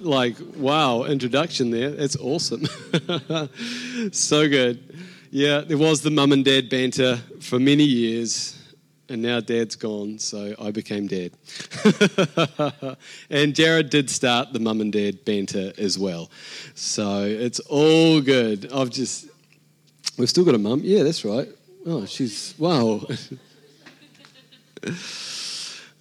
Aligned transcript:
like, 0.00 0.36
wow, 0.56 1.04
introduction 1.04 1.70
there. 1.70 1.90
That's 1.90 2.16
awesome. 2.16 2.66
so 4.12 4.48
good. 4.48 4.96
Yeah, 5.30 5.60
there 5.60 5.78
was 5.78 6.02
the 6.02 6.10
mum 6.10 6.32
and 6.32 6.44
dad 6.44 6.68
banter 6.68 7.16
for 7.40 7.58
many 7.58 7.84
years, 7.84 8.58
and 9.08 9.22
now 9.22 9.40
dad's 9.40 9.76
gone, 9.76 10.18
so 10.18 10.54
I 10.60 10.70
became 10.70 11.06
dad. 11.06 11.32
and 13.30 13.54
Jared 13.54 13.90
did 13.90 14.08
start 14.10 14.52
the 14.52 14.60
mum 14.60 14.80
and 14.80 14.92
dad 14.92 15.24
banter 15.24 15.72
as 15.78 15.98
well. 15.98 16.30
So 16.74 17.24
it's 17.24 17.60
all 17.60 18.20
good. 18.20 18.72
I've 18.72 18.90
just, 18.90 19.26
we've 20.18 20.28
still 20.28 20.44
got 20.44 20.54
a 20.54 20.58
mum. 20.58 20.80
Yeah, 20.84 21.02
that's 21.02 21.24
right. 21.24 21.48
Oh, 21.84 22.06
she's, 22.06 22.54
wow. 22.58 23.06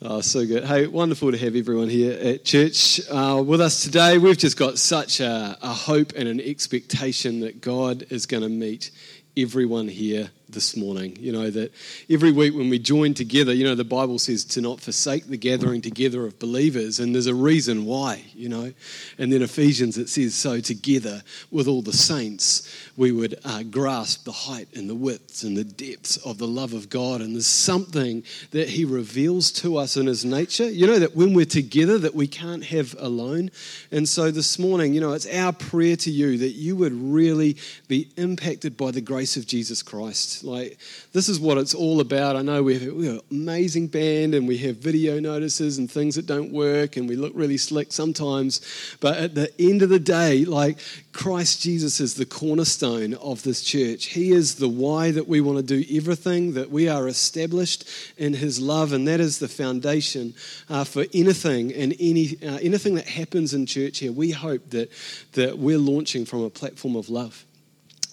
Oh, 0.08 0.22
so 0.22 0.46
good. 0.46 0.64
Hey, 0.64 0.86
wonderful 0.86 1.32
to 1.32 1.38
have 1.40 1.56
everyone 1.56 1.90
here 1.90 2.12
at 2.12 2.46
church 2.46 3.02
uh, 3.10 3.44
with 3.44 3.60
us 3.60 3.82
today. 3.82 4.20
We've 4.20 4.38
just 4.38 4.56
got 4.56 4.78
such 4.78 5.20
a, 5.20 5.58
a 5.64 5.74
hope 5.74 6.14
and 6.16 6.30
an 6.30 6.40
expectation 6.40 7.40
that 7.40 7.60
God 7.60 8.06
is 8.12 8.28
going 8.28 8.44
to 8.44 8.50
meet 8.50 8.92
everyone 9.36 9.88
here 9.88 10.30
this 10.56 10.76
morning. 10.76 11.16
You 11.20 11.32
know, 11.32 11.52
that 11.52 11.72
every 12.10 12.32
week 12.32 12.56
when 12.56 12.70
we 12.70 12.80
join 12.80 13.14
together, 13.14 13.54
you 13.54 13.64
know, 13.64 13.76
the 13.76 13.84
Bible 13.84 14.18
says 14.18 14.44
to 14.46 14.62
not 14.62 14.82
forsake 14.82 15.28
the 15.28 15.38
gathering 15.38 15.82
together 15.82 16.26
of 16.26 16.40
believers, 16.40 17.00
and 17.00 17.14
there's 17.14 17.28
a 17.28 17.36
reason 17.36 17.86
why, 17.86 18.24
you 18.34 18.50
know. 18.50 18.74
And 19.20 19.32
then 19.32 19.44
Ephesians, 19.44 20.00
it 20.00 20.10
says, 20.10 20.34
so 20.34 20.60
together 20.60 21.22
with 21.52 21.68
all 21.68 21.84
the 21.84 21.94
saints, 21.94 22.74
we 22.98 23.12
would 23.12 23.36
uh, 23.46 23.62
grasp 23.64 24.24
the 24.24 24.32
height 24.32 24.70
and 24.74 24.90
the 24.90 24.96
widths 24.96 25.44
and 25.44 25.56
the 25.56 25.64
depths 25.64 26.18
of 26.18 26.40
the 26.40 26.48
love 26.48 26.74
of 26.74 26.90
God. 26.90 27.22
And 27.22 27.36
there's 27.36 27.46
something 27.46 28.24
that 28.52 28.70
He 28.70 28.86
reveals 28.86 29.52
to 29.54 29.78
us 29.78 29.98
in 29.98 30.08
His 30.08 30.26
nature, 30.26 30.70
you 30.70 30.88
know, 30.88 30.98
that 31.00 31.16
when 31.16 31.34
we're 31.34 31.46
together, 31.46 32.00
that 32.00 32.16
we 32.16 32.28
can't 32.28 32.64
have 32.64 32.96
alone. 32.98 33.52
And 33.92 34.08
so 34.08 34.32
this 34.32 34.58
morning, 34.58 34.94
you 34.94 35.02
know, 35.02 35.12
it's 35.12 35.28
our 35.28 35.52
prayer 35.52 35.98
to 35.98 36.10
you 36.10 36.38
that 36.38 36.52
you 36.52 36.78
would 36.78 36.94
really 36.94 37.58
be 37.90 38.10
impacted 38.16 38.78
by 38.78 38.92
the 38.92 39.02
grace 39.02 39.36
of 39.36 39.46
Jesus 39.46 39.84
Christ. 39.84 40.45
Like, 40.46 40.78
this 41.12 41.28
is 41.28 41.40
what 41.40 41.58
it's 41.58 41.74
all 41.74 42.00
about. 42.00 42.36
I 42.36 42.42
know 42.42 42.64
we 42.64 42.80
have, 42.80 42.94
we 42.94 43.08
have 43.08 43.16
an 43.16 43.22
amazing 43.32 43.88
band 43.88 44.36
and 44.36 44.48
we 44.48 44.58
have 44.60 44.78
video 44.78 45.20
notices 45.20 45.78
and 45.78 45.90
things 45.90 46.16
that 46.16 46.26
don't 46.26 46.52
work 46.52 46.96
and 46.98 47.10
we 47.10 47.16
look 47.16 47.34
really 47.36 47.58
slick 47.58 47.92
sometimes. 47.92 48.62
But 49.00 49.18
at 49.18 49.36
the 49.36 49.52
end 49.60 49.82
of 49.82 49.90
the 49.90 50.00
day, 50.00 50.46
like, 50.46 50.78
Christ 51.12 51.62
Jesus 51.62 52.00
is 52.00 52.16
the 52.16 52.26
cornerstone 52.26 53.14
of 53.16 53.44
this 53.44 53.64
church. 53.64 54.06
He 54.06 54.32
is 54.32 54.56
the 54.56 54.70
why 54.70 55.12
that 55.12 55.28
we 55.28 55.42
want 55.42 55.58
to 55.58 55.64
do 55.64 55.84
everything, 55.96 56.54
that 56.54 56.70
we 56.70 56.90
are 56.90 57.08
established 57.08 57.88
in 58.18 58.34
His 58.34 58.60
love, 58.60 58.94
and 58.94 59.08
that 59.08 59.20
is 59.20 59.40
the 59.40 59.48
foundation 59.48 60.34
uh, 60.70 60.84
for 60.84 61.06
anything 61.14 61.74
and 61.74 61.96
any, 62.00 62.38
uh, 62.44 62.60
anything 62.62 62.96
that 62.96 63.08
happens 63.08 63.54
in 63.54 63.66
church 63.66 64.00
here. 64.00 64.12
We 64.12 64.32
hope 64.32 64.70
that, 64.72 64.92
that 65.34 65.58
we're 65.58 65.78
launching 65.78 66.26
from 66.26 66.44
a 66.44 66.50
platform 66.50 66.96
of 66.96 67.10
love 67.10 67.46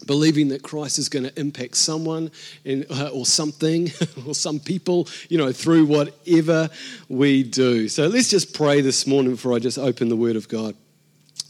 believing 0.07 0.49
that 0.49 0.63
Christ 0.63 0.99
is 0.99 1.09
going 1.09 1.25
to 1.25 1.41
impact 1.41 1.77
someone 1.77 2.31
uh, 2.67 3.11
or 3.13 3.27
something 3.27 3.91
or 4.27 4.35
some 4.35 4.61
people, 4.61 5.09
you 5.29 5.39
know, 5.39 5.53
through 5.53 5.87
whatever 5.87 6.71
we 7.09 7.43
do. 7.43 7.89
So 7.89 8.07
let's 8.07 8.29
just 8.29 8.55
pray 8.55 8.81
this 8.81 9.07
morning 9.07 9.33
before 9.33 9.55
I 9.55 9.59
just 9.59 9.79
open 9.79 10.09
the 10.09 10.17
Word 10.17 10.37
of 10.37 10.49
God. 10.49 10.75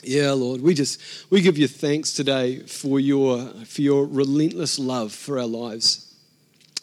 Yeah, 0.03 0.33
Lord, 0.33 0.63
we 0.63 0.75
just 0.75 1.01
we 1.31 1.41
give 1.43 1.57
you 1.57 1.69
thanks 1.69 2.13
today 2.13 2.59
for 2.61 2.99
your 2.99 3.47
for 3.65 3.83
your 3.83 4.05
relentless 4.05 4.79
love 4.79 5.13
for 5.13 5.39
our 5.39 5.47
lives. 5.47 6.02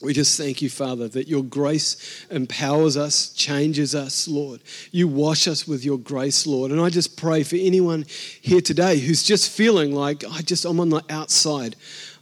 We 0.01 0.13
just 0.13 0.37
thank 0.37 0.61
you, 0.61 0.69
Father, 0.69 1.09
that 1.09 1.27
your 1.27 1.43
grace 1.43 2.25
empowers 2.31 2.95
us, 2.95 3.33
changes 3.33 3.93
us, 3.93 4.29
Lord. 4.29 4.61
You 4.91 5.09
wash 5.09 5.45
us 5.45 5.67
with 5.67 5.83
your 5.83 5.97
grace, 5.97 6.47
Lord. 6.47 6.71
And 6.71 6.79
I 6.79 6.89
just 6.89 7.17
pray 7.17 7.43
for 7.43 7.57
anyone 7.57 8.05
here 8.39 8.61
today 8.61 8.97
who's 8.97 9.23
just 9.23 9.51
feeling 9.51 9.93
like 9.93 10.23
I 10.23 10.41
just 10.41 10.63
I'm 10.63 10.79
on 10.79 10.87
the 10.87 11.03
outside. 11.09 11.75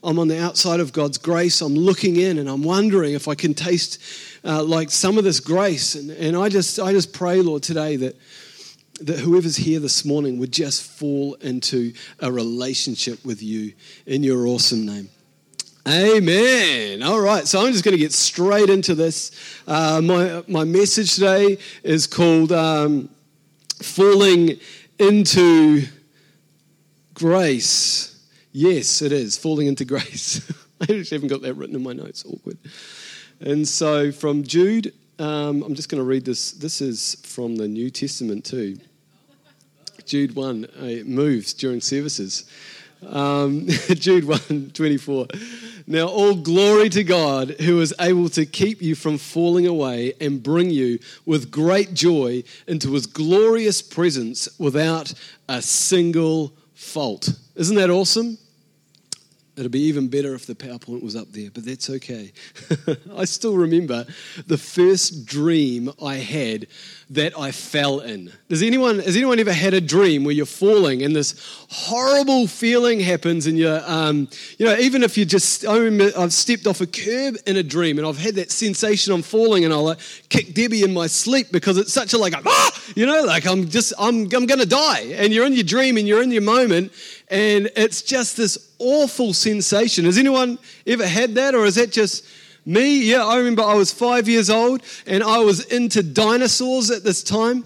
I'm 0.03 0.17
on 0.17 0.27
the 0.27 0.41
outside 0.41 0.79
of 0.79 0.91
God's 0.91 1.19
grace. 1.19 1.61
I'm 1.61 1.75
looking 1.75 2.15
in 2.15 2.39
and 2.39 2.49
I'm 2.49 2.63
wondering 2.63 3.13
if 3.13 3.27
I 3.27 3.35
can 3.35 3.53
taste 3.53 4.01
uh, 4.43 4.63
like 4.63 4.89
some 4.89 5.19
of 5.19 5.23
this 5.23 5.39
grace. 5.39 5.93
And, 5.93 6.09
and 6.09 6.35
I 6.35 6.49
just 6.49 6.79
I 6.79 6.93
just 6.93 7.13
pray, 7.13 7.43
Lord, 7.43 7.61
today 7.61 7.95
that 7.97 8.15
that 9.01 9.19
whoever's 9.19 9.57
here 9.57 9.79
this 9.79 10.03
morning 10.03 10.39
would 10.39 10.51
just 10.51 10.81
fall 10.81 11.35
into 11.35 11.93
a 12.19 12.31
relationship 12.31 13.23
with 13.23 13.43
you 13.43 13.73
in 14.07 14.23
your 14.23 14.47
awesome 14.47 14.83
name. 14.83 15.09
Amen. 15.87 17.01
All 17.01 17.21
right, 17.21 17.47
so 17.47 17.65
I'm 17.65 17.71
just 17.71 17.85
going 17.85 17.93
to 17.93 17.99
get 17.99 18.11
straight 18.11 18.69
into 18.69 18.93
this. 18.93 19.31
Uh, 19.65 20.01
my, 20.03 20.43
my 20.45 20.65
message 20.65 21.15
today 21.15 21.59
is 21.81 22.07
called 22.07 22.51
um, 22.51 23.07
Falling 23.81 24.59
into 24.99 25.83
Grace. 27.13 28.21
Yes, 28.51 29.01
it 29.01 29.13
is, 29.13 29.37
Falling 29.37 29.67
into 29.67 29.85
Grace. 29.85 30.41
I 30.81 30.83
actually 30.83 31.05
haven't 31.05 31.29
got 31.29 31.41
that 31.43 31.53
written 31.53 31.77
in 31.77 31.83
my 31.83 31.93
notes, 31.93 32.25
awkward. 32.25 32.57
And 33.39 33.65
so 33.65 34.11
from 34.11 34.43
Jude, 34.43 34.93
um, 35.19 35.63
I'm 35.63 35.73
just 35.73 35.87
going 35.87 36.01
to 36.01 36.05
read 36.05 36.25
this. 36.25 36.51
This 36.51 36.81
is 36.81 37.15
from 37.23 37.55
the 37.55 37.67
New 37.69 37.89
Testament 37.91 38.43
too. 38.43 38.77
Jude 40.03 40.35
1, 40.35 40.65
uh, 40.65 40.83
it 40.83 41.07
moves 41.07 41.53
during 41.53 41.79
services. 41.79 42.43
Um, 43.05 43.67
Jude 43.89 44.25
1 44.25 44.71
24. 44.73 45.27
Now, 45.89 46.07
all 46.07 46.35
glory 46.35 46.89
to 46.89 47.03
God 47.03 47.51
who 47.61 47.79
is 47.79 47.93
able 47.99 48.27
to 48.29 48.45
keep 48.45 48.81
you 48.81 48.93
from 48.93 49.17
falling 49.17 49.65
away 49.65 50.13
and 50.19 50.43
bring 50.43 50.69
you 50.69 50.99
with 51.25 51.49
great 51.49 51.93
joy 51.93 52.43
into 52.67 52.93
his 52.93 53.05
glorious 53.05 53.81
presence 53.81 54.49
without 54.59 55.13
a 55.47 55.61
single 55.61 56.51
fault. 56.75 57.29
Isn't 57.55 57.77
that 57.77 57.89
awesome? 57.89 58.37
It'd 59.57 59.71
be 59.71 59.81
even 59.81 60.07
better 60.07 60.35
if 60.35 60.45
the 60.45 60.53
PowerPoint 60.53 61.01
was 61.01 61.15
up 61.15 61.31
there, 61.31 61.49
but 61.51 61.65
that's 61.65 61.89
okay. 61.89 62.31
I 63.15 63.25
still 63.25 63.57
remember 63.57 64.05
the 64.45 64.57
first 64.57 65.25
dream 65.25 65.91
I 66.01 66.17
had 66.17 66.67
that 67.09 67.37
I 67.37 67.51
fell 67.51 68.01
in. 68.01 68.31
Does 68.49 68.61
anyone, 68.61 68.99
has 68.99 69.15
anyone 69.15 69.39
ever 69.39 69.53
had 69.53 69.73
a 69.73 69.81
dream 69.81 70.23
where 70.23 70.35
you're 70.35 70.45
falling 70.45 71.01
and 71.01 71.15
this 71.15 71.65
horrible 71.71 72.45
feeling 72.45 72.99
happens 72.99 73.47
and 73.47 73.57
you're, 73.57 73.81
um, 73.87 74.27
you 74.59 74.65
know, 74.65 74.75
even 74.77 75.01
if 75.01 75.17
you 75.17 75.25
just, 75.25 75.65
I 75.65 75.77
remember 75.77 76.15
I've 76.19 76.33
stepped 76.33 76.67
off 76.67 76.79
a 76.81 76.85
curb 76.85 77.37
in 77.47 77.57
a 77.57 77.63
dream 77.63 77.97
and 77.97 78.05
I've 78.05 78.19
had 78.19 78.35
that 78.35 78.51
sensation 78.51 79.11
I'm 79.11 79.23
falling 79.23 79.65
and 79.65 79.73
I'll 79.73 79.85
like 79.85 79.99
kick 80.29 80.53
Debbie 80.53 80.83
in 80.83 80.93
my 80.93 81.07
sleep 81.07 81.47
because 81.51 81.79
it's 81.79 81.93
such 81.93 82.13
a 82.13 82.19
like, 82.19 82.35
ah, 82.45 82.81
you 82.95 83.07
know, 83.07 83.23
like 83.23 83.47
I'm 83.47 83.69
just, 83.69 83.93
I'm, 83.97 84.23
I'm 84.35 84.45
going 84.45 84.59
to 84.59 84.67
die. 84.67 85.01
And 85.15 85.33
you're 85.33 85.47
in 85.47 85.53
your 85.53 85.63
dream 85.63 85.97
and 85.97 86.07
you're 86.07 86.21
in 86.21 86.29
your 86.29 86.43
moment 86.43 86.91
and 87.29 87.69
it's 87.75 88.01
just 88.01 88.37
this 88.37 88.73
awful 88.79 89.33
sensation. 89.33 90.05
Has 90.05 90.17
anyone 90.17 90.59
ever 90.85 91.07
had 91.07 91.35
that, 91.35 91.55
or 91.55 91.65
is 91.65 91.75
that 91.75 91.91
just 91.91 92.25
me? 92.65 93.09
Yeah, 93.09 93.25
I 93.25 93.37
remember 93.37 93.63
I 93.63 93.75
was 93.75 93.91
five 93.91 94.27
years 94.27 94.49
old 94.49 94.81
and 95.05 95.23
I 95.23 95.39
was 95.39 95.65
into 95.65 96.03
dinosaurs 96.03 96.91
at 96.91 97.03
this 97.03 97.23
time. 97.23 97.65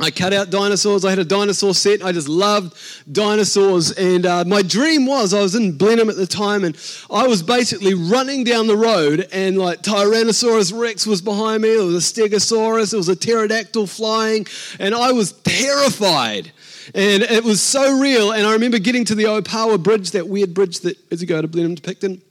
I 0.00 0.10
cut 0.12 0.32
out 0.32 0.50
dinosaurs. 0.50 1.04
I 1.04 1.10
had 1.10 1.18
a 1.18 1.24
dinosaur 1.24 1.74
set. 1.74 2.04
I 2.04 2.12
just 2.12 2.28
loved 2.28 2.76
dinosaurs. 3.10 3.90
And 3.92 4.26
uh, 4.26 4.44
my 4.44 4.62
dream 4.62 5.06
was 5.06 5.34
I 5.34 5.40
was 5.40 5.56
in 5.56 5.76
Blenheim 5.76 6.08
at 6.08 6.16
the 6.16 6.26
time, 6.26 6.62
and 6.62 6.76
I 7.10 7.26
was 7.26 7.42
basically 7.42 7.94
running 7.94 8.44
down 8.44 8.68
the 8.68 8.76
road, 8.76 9.26
and 9.32 9.58
like 9.58 9.82
Tyrannosaurus 9.82 10.78
Rex 10.78 11.04
was 11.04 11.20
behind 11.20 11.62
me. 11.62 11.70
There 11.70 11.84
was 11.84 11.96
a 11.96 12.12
Stegosaurus. 12.12 12.92
There 12.92 12.98
was 12.98 13.08
a 13.08 13.16
pterodactyl 13.16 13.88
flying, 13.88 14.46
and 14.78 14.94
I 14.94 15.10
was 15.10 15.32
terrified. 15.32 16.52
And 16.94 17.22
it 17.22 17.44
was 17.44 17.60
so 17.60 17.98
real. 17.98 18.32
And 18.32 18.46
I 18.46 18.52
remember 18.52 18.78
getting 18.78 19.04
to 19.06 19.14
the 19.14 19.24
Opawa 19.24 19.82
Bridge, 19.82 20.12
that 20.12 20.28
weird 20.28 20.54
bridge 20.54 20.80
that 20.80 20.96
is 21.10 21.22
go 21.24 21.40
to 21.42 21.48
Blenheim 21.48 21.76
to 21.76 21.82
Picton. 21.82 22.22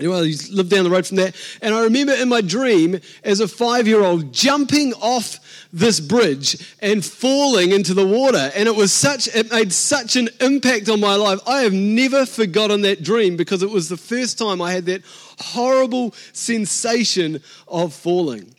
Anyway, 0.00 0.28
he 0.28 0.52
lived 0.52 0.70
down 0.70 0.82
the 0.82 0.90
road 0.90 1.06
from 1.06 1.18
there. 1.18 1.32
And 1.62 1.72
I 1.72 1.82
remember 1.84 2.14
in 2.14 2.28
my 2.28 2.40
dream, 2.40 2.98
as 3.22 3.38
a 3.38 3.46
five 3.46 3.86
year 3.86 4.02
old, 4.02 4.32
jumping 4.32 4.92
off 4.94 5.38
this 5.72 6.00
bridge 6.00 6.76
and 6.80 7.04
falling 7.04 7.70
into 7.70 7.94
the 7.94 8.06
water. 8.06 8.50
And 8.56 8.68
it 8.68 8.74
was 8.74 8.92
such, 8.92 9.28
it 9.28 9.52
made 9.52 9.72
such 9.72 10.16
an 10.16 10.28
impact 10.40 10.88
on 10.88 10.98
my 10.98 11.14
life. 11.14 11.38
I 11.46 11.62
have 11.62 11.72
never 11.72 12.26
forgotten 12.26 12.82
that 12.82 13.04
dream 13.04 13.36
because 13.36 13.62
it 13.62 13.70
was 13.70 13.88
the 13.88 13.96
first 13.96 14.36
time 14.36 14.60
I 14.60 14.72
had 14.72 14.86
that 14.86 15.02
horrible 15.38 16.12
sensation 16.32 17.40
of 17.68 17.94
falling. 17.94 18.52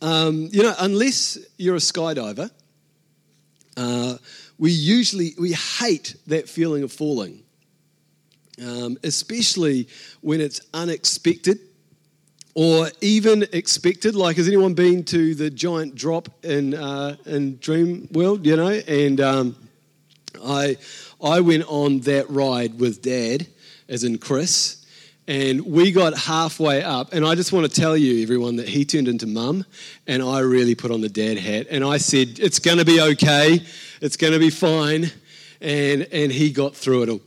Um, 0.00 0.48
you 0.50 0.62
know, 0.62 0.74
unless 0.78 1.38
you're 1.58 1.76
a 1.76 1.78
skydiver, 1.78 2.50
we 4.58 4.70
usually 4.70 5.34
we 5.38 5.52
hate 5.52 6.16
that 6.26 6.48
feeling 6.48 6.82
of 6.82 6.92
falling 6.92 7.42
um, 8.64 8.98
especially 9.04 9.88
when 10.20 10.40
it's 10.40 10.60
unexpected 10.74 11.60
or 12.54 12.88
even 13.00 13.44
expected. 13.52 14.14
Like, 14.14 14.36
has 14.36 14.48
anyone 14.48 14.74
been 14.74 15.04
to 15.04 15.34
the 15.34 15.50
giant 15.50 15.94
drop 15.94 16.28
in 16.44 16.74
uh, 16.74 17.16
in 17.24 17.58
Dreamworld? 17.58 18.44
You 18.44 18.56
know, 18.56 18.68
and 18.68 19.20
um, 19.20 19.56
I 20.44 20.76
I 21.22 21.40
went 21.40 21.64
on 21.68 22.00
that 22.00 22.28
ride 22.30 22.78
with 22.80 23.02
Dad, 23.02 23.46
as 23.88 24.04
in 24.04 24.18
Chris. 24.18 24.77
And 25.28 25.60
we 25.66 25.92
got 25.92 26.16
halfway 26.16 26.82
up, 26.82 27.12
and 27.12 27.22
I 27.24 27.34
just 27.34 27.52
want 27.52 27.70
to 27.70 27.80
tell 27.80 27.94
you, 27.98 28.22
everyone, 28.22 28.56
that 28.56 28.66
he 28.66 28.86
turned 28.86 29.08
into 29.08 29.26
mum, 29.26 29.66
and 30.06 30.22
I 30.22 30.38
really 30.40 30.74
put 30.74 30.90
on 30.90 31.02
the 31.02 31.10
dad 31.10 31.36
hat, 31.36 31.66
and 31.70 31.84
I 31.84 31.98
said, 31.98 32.38
"It's 32.40 32.58
going 32.58 32.78
to 32.78 32.84
be 32.86 32.98
okay, 32.98 33.60
it's 34.00 34.16
going 34.16 34.32
to 34.32 34.38
be 34.38 34.48
fine," 34.48 35.12
and 35.60 36.08
and 36.12 36.32
he 36.32 36.50
got 36.50 36.74
through 36.74 37.02
it 37.02 37.08
all. 37.10 37.20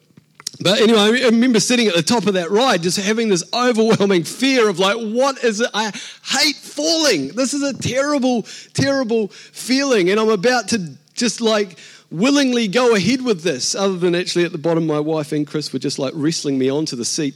But 0.60 0.82
anyway, 0.82 1.00
I 1.00 1.26
remember 1.28 1.60
sitting 1.60 1.88
at 1.88 1.96
the 1.96 2.02
top 2.02 2.26
of 2.26 2.34
that 2.34 2.50
ride, 2.50 2.82
just 2.82 2.98
having 2.98 3.30
this 3.30 3.44
overwhelming 3.54 4.24
fear 4.24 4.68
of 4.68 4.80
like, 4.80 4.98
what 4.98 5.44
is 5.44 5.62
it? 5.62 5.70
I 5.74 5.92
hate 6.26 6.56
falling. 6.56 7.30
This 7.30 7.54
is 7.54 7.64
a 7.64 7.74
terrible, 7.74 8.44
terrible 8.74 9.28
feeling. 9.30 10.10
And 10.10 10.20
I'm 10.20 10.30
about 10.30 10.68
to 10.70 10.96
just 11.14 11.40
like 11.40 11.80
willingly 12.12 12.68
go 12.68 12.96
ahead 12.96 13.22
with 13.22 13.42
this, 13.44 13.74
other 13.74 13.98
than 13.98 14.14
actually 14.14 14.46
at 14.46 14.52
the 14.52 14.58
bottom, 14.58 14.86
my 14.86 15.00
wife 15.00 15.32
and 15.32 15.48
Chris 15.48 15.72
were 15.72 15.80
just 15.80 15.98
like 15.98 16.14
wrestling 16.16 16.60
me 16.60 16.70
onto 16.70 16.96
the 16.96 17.06
seat. 17.06 17.34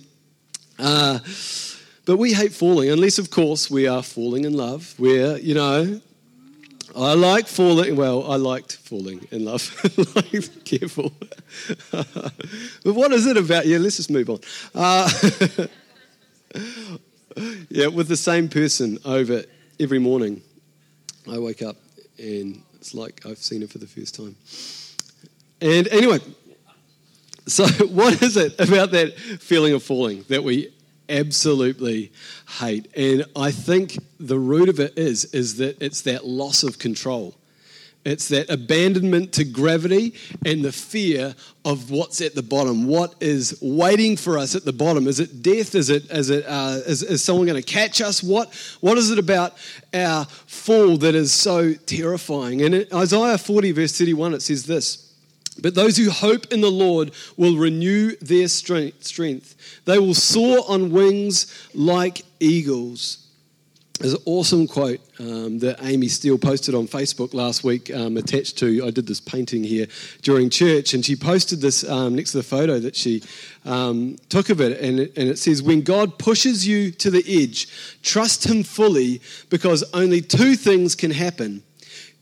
Uh, 0.77 1.19
but 2.05 2.17
we 2.17 2.33
hate 2.33 2.53
falling, 2.53 2.89
unless, 2.89 3.17
of 3.17 3.31
course, 3.31 3.69
we 3.69 3.87
are 3.87 4.03
falling 4.03 4.45
in 4.45 4.53
love, 4.53 4.93
where, 4.97 5.37
you 5.37 5.55
know, 5.55 5.99
I 6.95 7.13
like 7.13 7.47
falling. 7.47 7.95
Well, 7.97 8.31
I 8.31 8.37
liked 8.37 8.77
falling 8.77 9.27
in 9.31 9.43
love. 9.43 9.69
like, 10.15 10.63
careful. 10.63 11.11
but 11.91 12.93
what 12.93 13.11
is 13.11 13.25
it 13.25 13.35
about? 13.35 13.65
Yeah, 13.65 13.79
let's 13.79 13.97
just 13.97 14.09
move 14.09 14.29
on. 14.29 14.39
Uh, 14.73 15.09
yeah, 17.69 17.87
with 17.87 18.07
the 18.07 18.15
same 18.15 18.47
person 18.47 18.97
over 19.03 19.43
every 19.79 19.99
morning. 19.99 20.41
I 21.29 21.39
wake 21.39 21.61
up 21.61 21.75
and 22.17 22.61
it's 22.75 22.93
like 22.93 23.25
I've 23.25 23.39
seen 23.39 23.61
her 23.61 23.67
for 23.67 23.79
the 23.79 23.87
first 23.87 24.15
time. 24.15 24.35
And 25.59 25.87
anyway, 25.89 26.19
so 27.47 27.65
what 27.87 28.21
is 28.21 28.37
it 28.37 28.59
about 28.59 28.91
that 28.91 29.17
feeling 29.17 29.73
of 29.73 29.83
falling 29.83 30.23
that 30.29 30.43
we 30.43 30.71
absolutely 31.09 32.11
hate. 32.59 32.91
And 32.95 33.25
I 33.35 33.51
think 33.51 33.97
the 34.19 34.39
root 34.39 34.69
of 34.69 34.79
it 34.79 34.97
is 34.97 35.25
is 35.25 35.57
that 35.57 35.81
it's 35.81 36.01
that 36.01 36.25
loss 36.25 36.63
of 36.63 36.79
control. 36.79 37.35
It's 38.03 38.27
that 38.27 38.51
abandonment 38.51 39.33
to 39.33 39.43
gravity 39.43 40.13
and 40.45 40.63
the 40.63 40.71
fear 40.71 41.33
of 41.63 41.89
what's 41.89 42.21
at 42.21 42.35
the 42.35 42.43
bottom. 42.43 42.85
What 42.85 43.15
is 43.19 43.57
waiting 43.63 44.15
for 44.15 44.37
us 44.37 44.53
at 44.53 44.63
the 44.63 44.73
bottom? 44.73 45.07
Is 45.07 45.19
it 45.19 45.41
death? 45.41 45.73
Is 45.73 45.89
it 45.89 46.11
is 46.11 46.29
it 46.29 46.45
uh, 46.47 46.81
is, 46.85 47.01
is 47.01 47.23
someone 47.23 47.47
going 47.47 47.61
to 47.61 47.67
catch 47.67 48.01
us? 48.01 48.21
What 48.21 48.53
what 48.81 48.97
is 48.99 49.09
it 49.09 49.17
about 49.17 49.53
our 49.93 50.25
fall 50.25 50.97
that 50.97 51.15
is 51.15 51.33
so 51.33 51.73
terrifying? 51.73 52.61
And 52.61 52.75
in 52.75 52.87
Isaiah 52.93 53.39
40 53.39 53.71
verse 53.71 53.97
31 53.97 54.35
it 54.35 54.41
says 54.41 54.65
this. 54.65 55.04
But 55.61 55.75
those 55.75 55.97
who 55.97 56.09
hope 56.09 56.51
in 56.51 56.61
the 56.61 56.71
Lord 56.71 57.11
will 57.37 57.57
renew 57.57 58.15
their 58.17 58.47
strength. 58.47 59.55
They 59.85 59.99
will 59.99 60.13
soar 60.13 60.59
on 60.67 60.91
wings 60.91 61.69
like 61.73 62.23
eagles. 62.39 63.25
There's 63.99 64.13
an 64.13 64.21
awesome 64.25 64.67
quote 64.67 64.99
um, 65.19 65.59
that 65.59 65.81
Amy 65.81 66.09
Steele 66.09 66.37
posted 66.37 66.75
on 66.75 66.85
Facebook 66.85 67.33
last 67.33 67.63
week, 67.63 67.89
um, 67.93 68.17
attached 68.17 68.57
to, 68.57 68.85
I 68.85 68.89
did 68.89 69.07
this 69.07 69.21
painting 69.21 69.63
here 69.63 69.87
during 70.21 70.49
church, 70.49 70.93
and 70.93 71.05
she 71.05 71.15
posted 71.15 71.61
this 71.61 71.87
um, 71.89 72.13
next 72.13 72.31
to 72.31 72.39
the 72.39 72.43
photo 72.43 72.77
that 72.79 72.97
she 72.97 73.23
um, 73.63 74.17
took 74.27 74.49
of 74.49 74.59
it. 74.59 74.81
And, 74.81 74.99
it. 74.99 75.17
and 75.17 75.29
it 75.29 75.39
says, 75.39 75.63
When 75.63 75.81
God 75.81 76.19
pushes 76.19 76.67
you 76.67 76.91
to 76.91 77.09
the 77.09 77.23
edge, 77.25 77.69
trust 78.01 78.45
Him 78.45 78.63
fully 78.63 79.21
because 79.49 79.85
only 79.93 80.19
two 80.19 80.57
things 80.57 80.93
can 80.93 81.11
happen 81.11 81.63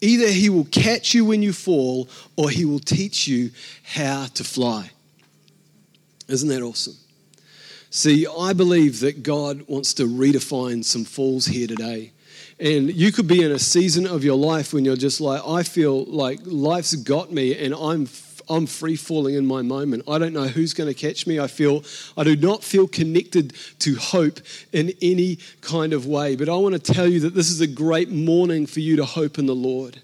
Either 0.04 0.28
he 0.28 0.50
will 0.50 0.66
catch 0.66 1.14
you 1.14 1.24
when 1.24 1.42
you 1.42 1.54
fall, 1.54 2.10
or 2.36 2.50
he 2.50 2.66
will 2.66 2.80
teach 2.80 3.26
you 3.26 3.52
how 3.84 4.26
to 4.34 4.44
fly. 4.44 4.92
Isn't 6.28 6.50
that 6.50 6.62
awesome? 6.62 6.96
See, 7.90 8.28
I 8.28 8.52
believe 8.52 9.00
that 9.00 9.24
God 9.24 9.64
wants 9.70 9.94
to 9.94 10.04
redefine 10.04 10.84
some 10.84 11.06
falls 11.06 11.46
here 11.46 11.68
today. 11.68 12.12
And 12.60 12.94
you 12.94 13.14
could 13.14 13.30
be 13.30 13.44
in 13.44 13.54
a 13.54 13.60
season 13.60 14.06
of 14.06 14.26
your 14.26 14.36
life 14.36 14.74
when 14.74 14.84
you're 14.84 14.98
just 14.98 15.22
like, 15.22 15.42
I 15.48 15.64
feel 15.64 16.04
like 16.04 16.40
life's 16.44 16.96
got 16.96 17.32
me 17.32 17.58
and 17.58 17.74
I'm 17.74 18.06
I'm 18.50 18.66
free 18.66 18.96
falling 18.96 19.36
in 19.36 19.46
my 19.46 19.62
moment. 19.62 20.04
I 20.08 20.18
don't 20.18 20.34
know 20.34 20.48
who's 20.48 20.74
going 20.74 20.94
to 20.94 20.94
catch 20.94 21.26
me. 21.28 21.40
I 21.40 21.48
feel 21.48 21.84
I 22.18 22.24
do 22.24 22.36
not 22.36 22.64
feel 22.64 22.88
connected 22.88 23.54
to 23.80 23.96
hope 23.96 24.40
in 24.72 24.94
any 25.02 25.40
kind 25.62 25.94
of 25.94 26.06
way. 26.06 26.36
But 26.36 26.50
I 26.50 26.56
want 26.56 26.74
to 26.74 26.94
tell 26.94 27.08
you 27.08 27.20
that 27.22 27.36
this 27.36 27.50
is 27.50 27.62
a 27.62 27.68
great 27.68 28.10
morning 28.10 28.66
for 28.66 28.80
you 28.80 28.96
to 28.98 29.06
hope 29.06 29.38
in 29.38 29.46
the 29.46 29.56
Lord 29.56 30.02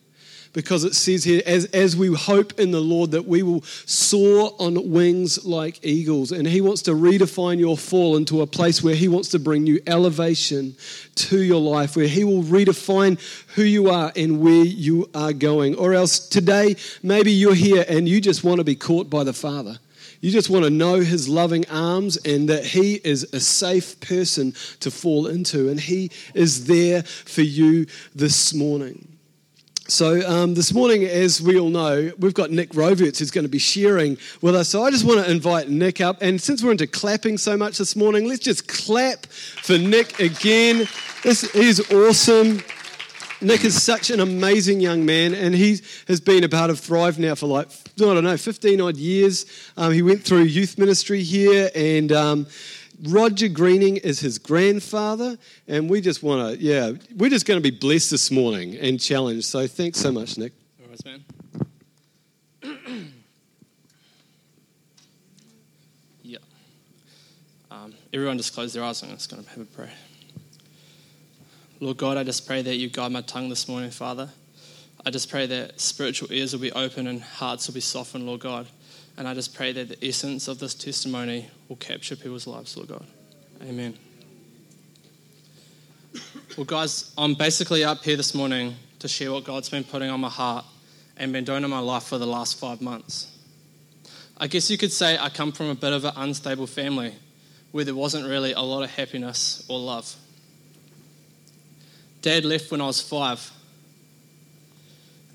because 0.53 0.83
it 0.83 0.95
says 0.95 1.23
here, 1.23 1.41
as, 1.45 1.65
as 1.65 1.95
we 1.95 2.13
hope 2.13 2.59
in 2.59 2.71
the 2.71 2.81
Lord, 2.81 3.11
that 3.11 3.27
we 3.27 3.43
will 3.43 3.61
soar 3.63 4.53
on 4.59 4.91
wings 4.91 5.45
like 5.45 5.79
eagles. 5.83 6.31
And 6.31 6.47
He 6.47 6.61
wants 6.61 6.81
to 6.83 6.91
redefine 6.91 7.59
your 7.59 7.77
fall 7.77 8.17
into 8.17 8.41
a 8.41 8.47
place 8.47 8.83
where 8.83 8.95
He 8.95 9.07
wants 9.07 9.29
to 9.29 9.39
bring 9.39 9.63
new 9.63 9.79
elevation 9.85 10.75
to 11.15 11.41
your 11.41 11.61
life, 11.61 11.95
where 11.95 12.07
He 12.07 12.23
will 12.23 12.43
redefine 12.43 13.19
who 13.55 13.63
you 13.63 13.89
are 13.89 14.11
and 14.15 14.41
where 14.41 14.63
you 14.63 15.09
are 15.13 15.33
going. 15.33 15.75
Or 15.75 15.93
else 15.93 16.19
today, 16.27 16.75
maybe 17.03 17.31
you're 17.31 17.53
here 17.53 17.85
and 17.87 18.09
you 18.09 18.21
just 18.21 18.43
want 18.43 18.57
to 18.57 18.63
be 18.63 18.75
caught 18.75 19.09
by 19.09 19.23
the 19.23 19.33
Father. 19.33 19.77
You 20.21 20.31
just 20.31 20.49
want 20.49 20.65
to 20.65 20.69
know 20.69 20.99
his 20.99 21.29
loving 21.29 21.65
arms 21.69 22.17
and 22.17 22.49
that 22.49 22.65
he 22.65 22.95
is 22.95 23.23
a 23.31 23.39
safe 23.39 23.99
person 24.01 24.53
to 24.81 24.91
fall 24.91 25.27
into. 25.27 25.69
And 25.69 25.79
he 25.79 26.11
is 26.33 26.65
there 26.65 27.03
for 27.03 27.41
you 27.41 27.85
this 28.13 28.53
morning. 28.53 29.08
So, 29.89 30.21
um, 30.29 30.53
this 30.53 30.71
morning, 30.71 31.03
as 31.03 31.41
we 31.41 31.59
all 31.59 31.71
know, 31.71 32.11
we've 32.19 32.35
got 32.35 32.51
Nik 32.51 32.75
Roverts 32.75 33.17
who's 33.17 33.31
going 33.31 33.45
to 33.45 33.49
be 33.49 33.57
sharing 33.57 34.19
with 34.39 34.53
us. 34.53 34.69
So, 34.69 34.83
I 34.83 34.91
just 34.91 35.03
want 35.03 35.25
to 35.25 35.31
invite 35.31 35.67
Nik 35.67 35.99
up. 35.99 36.21
And 36.21 36.39
since 36.39 36.61
we're 36.61 36.69
into 36.71 36.85
clapping 36.85 37.39
so 37.39 37.57
much 37.57 37.79
this 37.79 37.95
morning, 37.95 38.27
let's 38.27 38.43
just 38.43 38.67
clap 38.67 39.25
for 39.25 39.79
Nik 39.79 40.19
again. 40.19 40.87
This 41.23 41.43
is 41.55 41.91
awesome. 41.91 42.61
Nik 43.41 43.65
is 43.65 43.81
such 43.81 44.11
an 44.11 44.19
amazing 44.19 44.79
young 44.79 45.07
man, 45.07 45.33
and 45.33 45.55
he 45.55 45.81
has 46.07 46.21
been 46.21 46.43
a 46.43 46.49
part 46.49 46.69
of 46.69 46.79
Thrive 46.79 47.17
now 47.17 47.33
for 47.33 47.47
like, 47.47 47.67
I 47.69 47.73
don't 47.95 48.23
know, 48.23 48.37
15 48.37 48.81
odd 48.81 48.95
years. 48.95 49.45
Um, 49.75 49.91
he 49.91 50.03
went 50.03 50.23
through 50.23 50.43
youth 50.43 50.77
ministry 50.77 51.23
here, 51.23 51.71
and 51.73 52.11
um, 52.11 52.47
Roger 53.07 53.47
Greening 53.47 53.97
is 53.97 54.19
his 54.19 54.37
grandfather, 54.37 55.37
and 55.67 55.89
we 55.89 56.01
just 56.01 56.21
want 56.21 56.59
to, 56.59 56.63
yeah, 56.63 56.91
we're 57.15 57.29
just 57.29 57.45
going 57.45 57.61
to 57.61 57.71
be 57.71 57.75
blessed 57.75 58.11
this 58.11 58.29
morning 58.29 58.75
and 58.75 58.99
challenged. 58.99 59.45
So 59.45 59.67
thanks 59.67 59.99
so 59.99 60.11
much, 60.11 60.37
Nik. 60.37 60.51
All 60.81 60.89
right, 60.89 61.05
man. 61.05 61.23
yeah. 66.23 66.37
Um, 67.71 67.93
everyone 68.11 68.37
just 68.37 68.53
close 68.53 68.73
their 68.73 68.83
eyes. 68.83 69.01
I'm 69.01 69.09
just 69.11 69.31
going 69.31 69.43
to 69.43 69.49
have 69.51 69.59
a 69.59 69.65
prayer. 69.65 69.91
Lord 71.79 71.95
God, 71.95 72.17
I 72.17 72.25
just 72.25 72.45
pray 72.45 72.61
that 72.61 72.75
you 72.75 72.89
guide 72.89 73.13
my 73.13 73.21
tongue 73.21 73.47
this 73.47 73.69
morning, 73.69 73.91
Father. 73.91 74.29
I 75.05 75.11
just 75.11 75.29
pray 75.29 75.45
that 75.45 75.79
spiritual 75.79 76.33
ears 76.33 76.51
will 76.51 76.59
be 76.59 76.73
open 76.73 77.07
and 77.07 77.21
hearts 77.21 77.67
will 77.67 77.75
be 77.75 77.79
softened, 77.79 78.25
Lord 78.25 78.41
God. 78.41 78.67
And 79.19 79.27
I 79.27 79.33
just 79.33 79.53
pray 79.53 79.73
that 79.73 79.89
the 79.89 80.07
essence 80.07 80.47
of 80.47 80.59
this 80.59 80.73
testimony 80.73 81.49
will 81.67 81.75
capture 81.75 82.15
people's 82.15 82.47
lives, 82.47 82.77
Lord 82.77 82.87
God. 82.87 83.05
Amen. 83.61 83.97
Well, 86.55 86.63
guys, 86.63 87.11
I'm 87.17 87.33
basically 87.33 87.83
up 87.83 88.01
here 88.01 88.15
this 88.15 88.33
morning 88.33 88.77
to 88.99 89.09
share 89.09 89.33
what 89.33 89.43
God's 89.43 89.69
been 89.69 89.83
putting 89.83 90.09
on 90.09 90.21
my 90.21 90.29
heart 90.29 90.63
and 91.17 91.33
been 91.33 91.43
doing 91.43 91.65
in 91.65 91.69
my 91.69 91.79
life 91.79 92.03
for 92.03 92.17
the 92.17 92.25
last 92.25 92.61
five 92.61 92.79
months. 92.79 93.37
I 94.37 94.47
guess 94.47 94.71
you 94.71 94.77
could 94.77 94.93
say 94.93 95.17
I 95.17 95.27
come 95.27 95.51
from 95.51 95.65
a 95.65 95.75
bit 95.75 95.91
of 95.91 96.05
an 96.05 96.13
unstable 96.15 96.65
family 96.65 97.13
where 97.73 97.83
there 97.83 97.95
wasn't 97.95 98.25
really 98.25 98.53
a 98.53 98.61
lot 98.61 98.83
of 98.83 98.89
happiness 98.89 99.65
or 99.67 99.79
love. 99.79 100.15
Dad 102.21 102.45
left 102.45 102.71
when 102.71 102.79
I 102.79 102.85
was 102.85 103.01
five. 103.01 103.51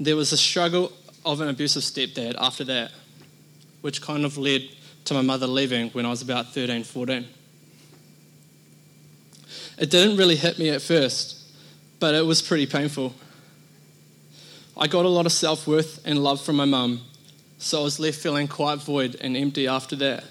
There 0.00 0.16
was 0.16 0.32
a 0.32 0.38
struggle 0.38 0.90
of 1.22 1.42
an 1.42 1.48
abusive 1.48 1.82
stepdad 1.82 2.34
after 2.38 2.64
that 2.64 2.90
which 3.84 4.00
kind 4.00 4.24
of 4.24 4.38
led 4.38 4.62
to 5.04 5.12
my 5.12 5.20
mother 5.20 5.46
leaving 5.46 5.90
when 5.90 6.06
I 6.06 6.08
was 6.08 6.22
about 6.22 6.54
13, 6.54 6.84
14. 6.84 7.28
It 9.76 9.90
didn't 9.90 10.16
really 10.16 10.36
hit 10.36 10.58
me 10.58 10.70
at 10.70 10.80
first, 10.80 11.38
but 12.00 12.14
it 12.14 12.24
was 12.24 12.40
pretty 12.40 12.64
painful. 12.64 13.12
I 14.74 14.86
got 14.86 15.04
a 15.04 15.08
lot 15.10 15.26
of 15.26 15.32
self 15.32 15.66
worth 15.66 16.00
and 16.06 16.24
love 16.24 16.40
from 16.40 16.56
my 16.56 16.64
mum, 16.64 17.02
so 17.58 17.82
I 17.82 17.84
was 17.84 18.00
left 18.00 18.16
feeling 18.16 18.48
quite 18.48 18.78
void 18.78 19.18
and 19.20 19.36
empty 19.36 19.68
after 19.68 19.96
that. 19.96 20.24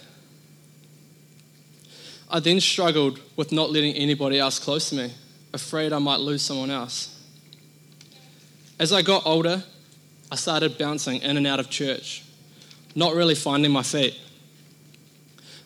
I 2.32 2.40
then 2.40 2.60
struggled 2.60 3.20
with 3.36 3.52
not 3.52 3.70
letting 3.70 3.94
anybody 3.94 4.40
else 4.40 4.58
close 4.58 4.90
to 4.90 4.96
me, 4.96 5.14
afraid 5.54 5.94
I 5.94 6.00
might 6.00 6.22
lose 6.22 6.42
someone 6.42 6.72
else. 6.72 7.22
As 8.80 8.92
I 8.92 9.04
got 9.04 9.28
older, 9.28 9.64
I 10.32 10.38
started 10.38 10.80
bouncing 10.80 11.22
in 11.22 11.38
and 11.38 11.46
out 11.46 11.60
of 11.60 11.70
church 11.70 12.24
not 12.96 13.16
really 13.16 13.36
finding 13.36 13.72
my 13.72 13.84
feet. 13.84 14.20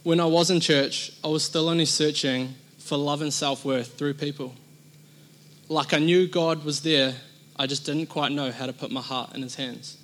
when 0.03 0.19
I 0.21 0.25
was 0.25 0.49
in 0.49 0.61
church, 0.61 1.11
I 1.23 1.27
was 1.27 1.43
still 1.43 1.67
only 1.67 1.85
searching 1.85 2.55
for 2.77 2.97
love 2.97 3.21
and 3.21 3.33
self 3.33 3.65
worth 3.65 3.97
through 3.97 4.13
people. 4.13 4.55
Like 5.67 5.93
I 5.93 5.99
knew 5.99 6.27
God 6.27 6.63
was 6.63 6.81
there, 6.81 7.15
I 7.57 7.67
just 7.67 7.85
didn't 7.85 8.07
quite 8.07 8.31
know 8.31 8.51
how 8.51 8.67
to 8.67 8.73
put 8.73 8.89
my 8.91 9.01
heart 9.01 9.35
in 9.35 9.41
His 9.41 9.55
hands. 9.55 9.97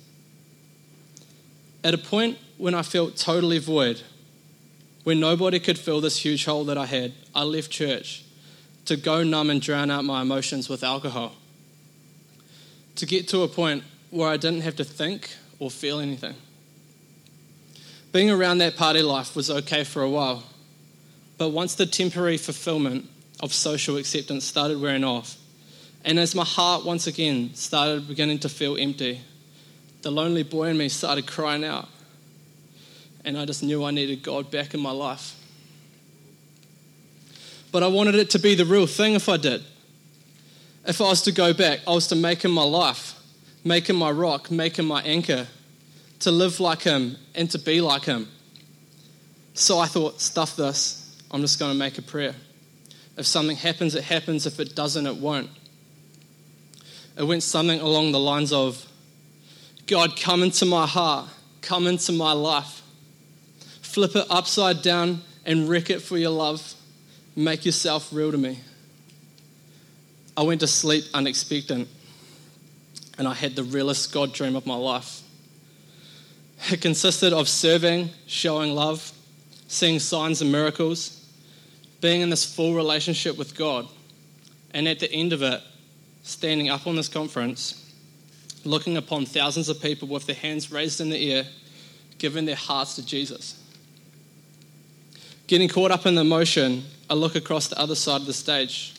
At 1.82 1.94
a 1.94 1.98
point 1.98 2.38
when 2.58 2.74
I 2.74 2.82
felt 2.82 3.16
totally 3.16 3.58
void, 3.58 4.02
when 5.04 5.20
nobody 5.20 5.58
could 5.60 5.78
fill 5.78 6.00
this 6.00 6.18
huge 6.18 6.44
hole 6.44 6.64
that 6.64 6.78
I 6.78 6.86
had, 6.86 7.12
I 7.34 7.44
left 7.44 7.70
church 7.70 8.24
to 8.86 8.96
go 8.96 9.22
numb 9.22 9.50
and 9.50 9.60
drown 9.60 9.90
out 9.90 10.04
my 10.04 10.22
emotions 10.22 10.68
with 10.68 10.82
alcohol. 10.82 11.36
To 12.96 13.06
get 13.06 13.28
to 13.28 13.42
a 13.42 13.48
point 13.48 13.84
where 14.10 14.28
I 14.28 14.36
didn't 14.36 14.62
have 14.62 14.76
to 14.76 14.84
think 14.84 15.30
or 15.58 15.70
feel 15.70 16.00
anything. 16.00 16.34
Being 18.14 18.30
around 18.30 18.58
that 18.58 18.76
party 18.76 19.02
life 19.02 19.34
was 19.34 19.50
okay 19.50 19.82
for 19.82 20.00
a 20.00 20.08
while, 20.08 20.44
but 21.36 21.48
once 21.48 21.74
the 21.74 21.84
temporary 21.84 22.36
fulfillment 22.36 23.10
of 23.40 23.52
social 23.52 23.96
acceptance 23.96 24.44
started 24.44 24.80
wearing 24.80 25.02
off, 25.02 25.36
and 26.04 26.20
as 26.20 26.32
my 26.32 26.44
heart 26.44 26.84
once 26.84 27.08
again 27.08 27.52
started 27.54 28.06
beginning 28.06 28.38
to 28.38 28.48
feel 28.48 28.76
empty, 28.76 29.20
the 30.02 30.12
lonely 30.12 30.44
boy 30.44 30.68
in 30.68 30.78
me 30.78 30.88
started 30.88 31.26
crying 31.26 31.64
out. 31.64 31.88
And 33.24 33.36
I 33.36 33.46
just 33.46 33.64
knew 33.64 33.82
I 33.82 33.90
needed 33.90 34.22
God 34.22 34.48
back 34.48 34.74
in 34.74 34.80
my 34.80 34.92
life. 34.92 35.34
But 37.72 37.82
I 37.82 37.88
wanted 37.88 38.14
it 38.14 38.30
to 38.30 38.38
be 38.38 38.54
the 38.54 38.64
real 38.64 38.86
thing 38.86 39.14
if 39.14 39.28
I 39.28 39.38
did. 39.38 39.64
If 40.86 41.00
I 41.00 41.08
was 41.08 41.22
to 41.22 41.32
go 41.32 41.52
back, 41.52 41.80
I 41.84 41.90
was 41.90 42.06
to 42.08 42.14
make 42.14 42.44
him 42.44 42.52
my 42.52 42.62
life, 42.62 43.20
make 43.64 43.90
him 43.90 43.96
my 43.96 44.12
rock, 44.12 44.52
make 44.52 44.78
him 44.78 44.86
my 44.86 45.02
anchor 45.02 45.48
to 46.24 46.30
live 46.30 46.58
like 46.58 46.82
him 46.82 47.16
and 47.34 47.50
to 47.50 47.58
be 47.58 47.80
like 47.80 48.04
him. 48.04 48.28
So 49.52 49.78
I 49.78 49.86
thought, 49.86 50.20
stuff 50.20 50.56
this, 50.56 51.22
I'm 51.30 51.40
just 51.40 51.58
going 51.58 51.72
to 51.72 51.78
make 51.78 51.98
a 51.98 52.02
prayer. 52.02 52.34
If 53.16 53.26
something 53.26 53.56
happens, 53.56 53.94
it 53.94 54.04
happens. 54.04 54.46
If 54.46 54.58
it 54.58 54.74
doesn't, 54.74 55.06
it 55.06 55.16
won't. 55.16 55.50
It 57.16 57.24
went 57.24 57.42
something 57.42 57.78
along 57.78 58.12
the 58.12 58.18
lines 58.18 58.52
of 58.52 58.84
God, 59.86 60.18
come 60.18 60.42
into 60.42 60.64
my 60.64 60.86
heart, 60.86 61.28
come 61.60 61.86
into 61.86 62.10
my 62.12 62.32
life, 62.32 62.82
flip 63.82 64.16
it 64.16 64.26
upside 64.30 64.82
down 64.82 65.22
and 65.44 65.68
wreck 65.68 65.90
it 65.90 66.00
for 66.00 66.16
your 66.16 66.30
love. 66.30 66.74
Make 67.36 67.66
yourself 67.66 68.08
real 68.12 68.32
to 68.32 68.38
me. 68.38 68.60
I 70.36 70.42
went 70.42 70.60
to 70.60 70.66
sleep 70.66 71.04
unexpected, 71.12 71.86
and 73.18 73.28
I 73.28 73.34
had 73.34 73.54
the 73.54 73.62
realest 73.62 74.12
God 74.12 74.32
dream 74.32 74.56
of 74.56 74.66
my 74.66 74.74
life. 74.74 75.20
It 76.70 76.80
consisted 76.80 77.32
of 77.32 77.48
serving, 77.48 78.10
showing 78.26 78.74
love, 78.74 79.12
seeing 79.68 79.98
signs 79.98 80.40
and 80.40 80.50
miracles, 80.50 81.26
being 82.00 82.22
in 82.22 82.30
this 82.30 82.44
full 82.44 82.74
relationship 82.74 83.36
with 83.36 83.56
God. 83.56 83.86
And 84.72 84.88
at 84.88 84.98
the 84.98 85.10
end 85.12 85.32
of 85.32 85.42
it, 85.42 85.60
standing 86.22 86.70
up 86.70 86.86
on 86.86 86.96
this 86.96 87.08
conference, 87.08 87.92
looking 88.64 88.96
upon 88.96 89.26
thousands 89.26 89.68
of 89.68 89.80
people 89.80 90.08
with 90.08 90.26
their 90.26 90.36
hands 90.36 90.72
raised 90.72 91.00
in 91.00 91.10
the 91.10 91.32
air, 91.32 91.44
giving 92.18 92.46
their 92.46 92.56
hearts 92.56 92.96
to 92.96 93.04
Jesus. 93.04 93.60
Getting 95.46 95.68
caught 95.68 95.90
up 95.90 96.06
in 96.06 96.14
the 96.14 96.22
emotion, 96.22 96.84
I 97.10 97.14
look 97.14 97.34
across 97.34 97.68
the 97.68 97.78
other 97.78 97.94
side 97.94 98.22
of 98.22 98.26
the 98.26 98.32
stage, 98.32 98.94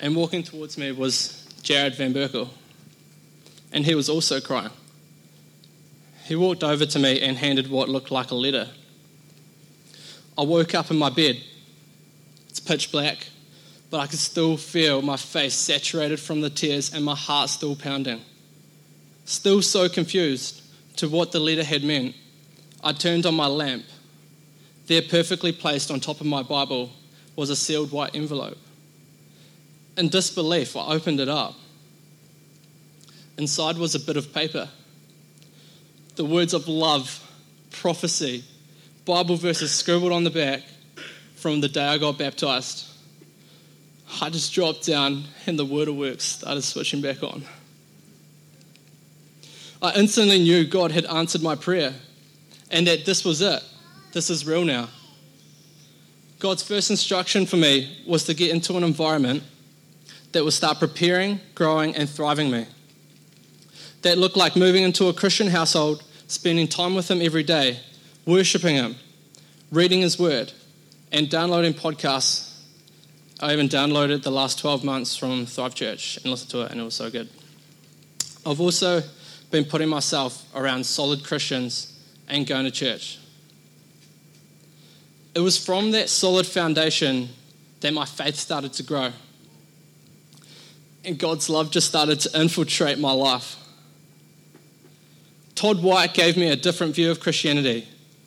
and 0.00 0.16
walking 0.16 0.42
towards 0.42 0.78
me 0.78 0.90
was 0.92 1.46
Jared 1.62 1.94
Van 1.96 2.14
Berkel, 2.14 2.48
and 3.72 3.84
he 3.84 3.94
was 3.94 4.08
also 4.08 4.40
crying. 4.40 4.70
He 6.24 6.36
walked 6.36 6.62
over 6.62 6.86
to 6.86 6.98
me 6.98 7.20
and 7.20 7.36
handed 7.36 7.68
what 7.68 7.88
looked 7.88 8.10
like 8.10 8.30
a 8.30 8.34
letter. 8.34 8.68
I 10.38 10.42
woke 10.42 10.74
up 10.74 10.90
in 10.90 10.96
my 10.96 11.10
bed. 11.10 11.36
It's 12.48 12.60
pitch 12.60 12.92
black, 12.92 13.26
but 13.90 13.98
I 13.98 14.06
could 14.06 14.18
still 14.18 14.56
feel 14.56 15.02
my 15.02 15.16
face 15.16 15.54
saturated 15.54 16.20
from 16.20 16.40
the 16.40 16.50
tears 16.50 16.92
and 16.94 17.04
my 17.04 17.14
heart 17.16 17.50
still 17.50 17.76
pounding. 17.76 18.20
Still 19.24 19.62
so 19.62 19.88
confused 19.88 20.62
to 20.96 21.08
what 21.08 21.32
the 21.32 21.40
letter 21.40 21.64
had 21.64 21.84
meant, 21.84 22.14
I 22.84 22.92
turned 22.92 23.26
on 23.26 23.34
my 23.34 23.46
lamp. 23.46 23.84
There, 24.86 25.02
perfectly 25.02 25.52
placed 25.52 25.90
on 25.90 26.00
top 26.00 26.20
of 26.20 26.26
my 26.26 26.42
Bible, 26.42 26.90
was 27.36 27.50
a 27.50 27.56
sealed 27.56 27.92
white 27.92 28.14
envelope. 28.14 28.58
In 29.96 30.08
disbelief, 30.08 30.76
I 30.76 30.86
opened 30.88 31.20
it 31.20 31.28
up. 31.28 31.54
Inside 33.38 33.78
was 33.78 33.94
a 33.94 34.00
bit 34.00 34.16
of 34.16 34.32
paper 34.32 34.68
the 36.16 36.24
words 36.24 36.54
of 36.54 36.68
love, 36.68 37.20
prophecy, 37.70 38.44
Bible 39.04 39.36
verses 39.36 39.72
scribbled 39.72 40.12
on 40.12 40.24
the 40.24 40.30
back 40.30 40.62
from 41.36 41.60
the 41.60 41.68
day 41.68 41.84
I 41.84 41.98
got 41.98 42.18
baptized. 42.18 42.86
I 44.20 44.30
just 44.30 44.52
dropped 44.52 44.86
down 44.86 45.24
and 45.46 45.58
the 45.58 45.64
word 45.64 45.88
of 45.88 45.96
works 45.96 46.24
started 46.24 46.62
switching 46.62 47.00
back 47.00 47.22
on. 47.22 47.44
I 49.80 49.94
instantly 49.94 50.38
knew 50.38 50.64
God 50.64 50.92
had 50.92 51.06
answered 51.06 51.42
my 51.42 51.56
prayer 51.56 51.94
and 52.70 52.86
that 52.86 53.04
this 53.04 53.24
was 53.24 53.40
it. 53.40 53.62
This 54.12 54.30
is 54.30 54.46
real 54.46 54.64
now. 54.64 54.88
God's 56.38 56.62
first 56.62 56.90
instruction 56.90 57.46
for 57.46 57.56
me 57.56 58.04
was 58.06 58.24
to 58.24 58.34
get 58.34 58.50
into 58.50 58.76
an 58.76 58.84
environment 58.84 59.42
that 60.32 60.44
would 60.44 60.52
start 60.52 60.78
preparing, 60.78 61.40
growing, 61.54 61.96
and 61.96 62.08
thriving 62.08 62.50
me 62.50 62.66
that 64.02 64.18
looked 64.18 64.36
like 64.36 64.56
moving 64.56 64.82
into 64.82 65.08
a 65.08 65.12
Christian 65.12 65.48
household, 65.48 66.02
spending 66.26 66.68
time 66.68 66.94
with 66.94 67.10
Him 67.10 67.22
every 67.22 67.42
day, 67.42 67.80
worshiping 68.26 68.76
Him, 68.76 68.96
reading 69.70 70.00
His 70.00 70.18
Word, 70.18 70.52
and 71.10 71.28
downloading 71.28 71.74
podcasts. 71.74 72.50
I 73.40 73.52
even 73.52 73.68
downloaded 73.68 74.22
the 74.22 74.30
last 74.30 74.58
12 74.58 74.84
months 74.84 75.16
from 75.16 75.46
Thrive 75.46 75.74
Church 75.74 76.16
and 76.18 76.26
listened 76.26 76.50
to 76.50 76.62
it, 76.62 76.70
and 76.70 76.80
it 76.80 76.84
was 76.84 76.94
so 76.94 77.10
good. 77.10 77.28
I've 78.46 78.60
also 78.60 79.02
been 79.50 79.64
putting 79.64 79.88
myself 79.88 80.44
around 80.54 80.84
solid 80.84 81.24
Christians 81.24 81.98
and 82.28 82.46
going 82.46 82.64
to 82.64 82.70
church. 82.70 83.18
It 85.34 85.40
was 85.40 85.62
from 85.62 85.92
that 85.92 86.08
solid 86.08 86.46
foundation 86.46 87.30
that 87.80 87.92
my 87.92 88.04
faith 88.04 88.36
started 88.36 88.72
to 88.74 88.82
grow. 88.82 89.12
And 91.04 91.18
God's 91.18 91.48
love 91.48 91.70
just 91.70 91.88
started 91.88 92.20
to 92.20 92.40
infiltrate 92.40 92.98
my 92.98 93.12
life. 93.12 93.56
Todd 95.54 95.82
White 95.82 96.14
gave 96.14 96.36
me 96.36 96.48
a 96.48 96.56
different 96.56 96.94
view 96.94 97.10
of 97.10 97.20
Christianity, 97.20 97.86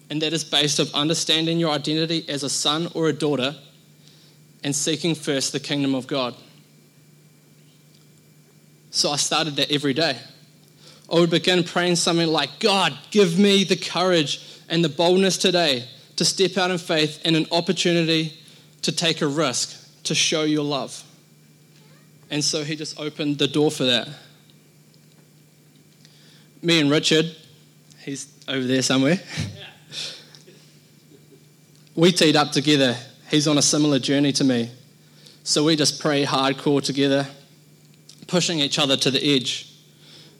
and 0.09 0.21
that 0.21 0.33
is 0.33 0.43
based 0.43 0.79
of 0.79 0.93
understanding 0.93 1.59
your 1.59 1.71
identity 1.71 2.25
as 2.29 2.43
a 2.43 2.49
son 2.49 2.87
or 2.93 3.07
a 3.07 3.13
daughter 3.13 3.55
and 4.63 4.75
seeking 4.75 5.15
first 5.15 5.51
the 5.51 5.59
kingdom 5.59 5.95
of 5.95 6.07
God. 6.07 6.35
So 8.91 9.11
I 9.11 9.17
started 9.17 9.55
that 9.57 9.71
every 9.71 9.93
day. 9.93 10.17
I 11.11 11.15
would 11.15 11.29
begin 11.29 11.63
praying 11.63 11.97
something 11.97 12.27
like, 12.27 12.59
God, 12.59 12.97
give 13.11 13.37
me 13.37 13.63
the 13.63 13.75
courage 13.75 14.61
and 14.69 14.83
the 14.83 14.89
boldness 14.89 15.37
today 15.37 15.87
to 16.15 16.25
step 16.25 16.57
out 16.57 16.71
in 16.71 16.77
faith 16.77 17.21
and 17.25 17.35
an 17.35 17.45
opportunity 17.51 18.33
to 18.83 18.91
take 18.91 19.21
a 19.21 19.27
risk 19.27 20.03
to 20.03 20.15
show 20.15 20.43
your 20.43 20.63
love. 20.63 21.03
And 22.31 22.43
so 22.43 22.63
he 22.63 22.75
just 22.75 22.99
opened 22.99 23.37
the 23.37 23.47
door 23.47 23.69
for 23.69 23.83
that 23.83 24.07
me 26.65 26.81
and 26.81 26.89
Richard, 26.89 27.33
he's 27.99 28.27
over 28.47 28.65
there 28.65 28.81
somewhere. 28.81 29.19
we 31.95 32.11
teed 32.11 32.35
up 32.35 32.51
together. 32.51 32.97
He's 33.29 33.47
on 33.47 33.57
a 33.57 33.61
similar 33.61 33.99
journey 33.99 34.31
to 34.33 34.43
me. 34.43 34.71
So 35.43 35.63
we 35.63 35.75
just 35.75 36.01
pray 36.01 36.25
hardcore 36.25 36.81
together, 36.81 37.27
pushing 38.27 38.59
each 38.59 38.79
other 38.79 38.97
to 38.97 39.11
the 39.11 39.23
edge, 39.23 39.71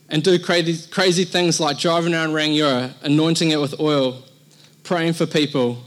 and 0.09 0.23
do 0.23 0.39
crazy, 0.39 0.89
crazy 0.89 1.25
things 1.25 1.59
like 1.59 1.77
driving 1.77 2.15
around 2.15 2.31
Rangiora, 2.31 2.93
anointing 3.03 3.51
it 3.51 3.61
with 3.61 3.79
oil, 3.79 4.23
praying 4.83 5.13
for 5.13 5.27
people, 5.27 5.77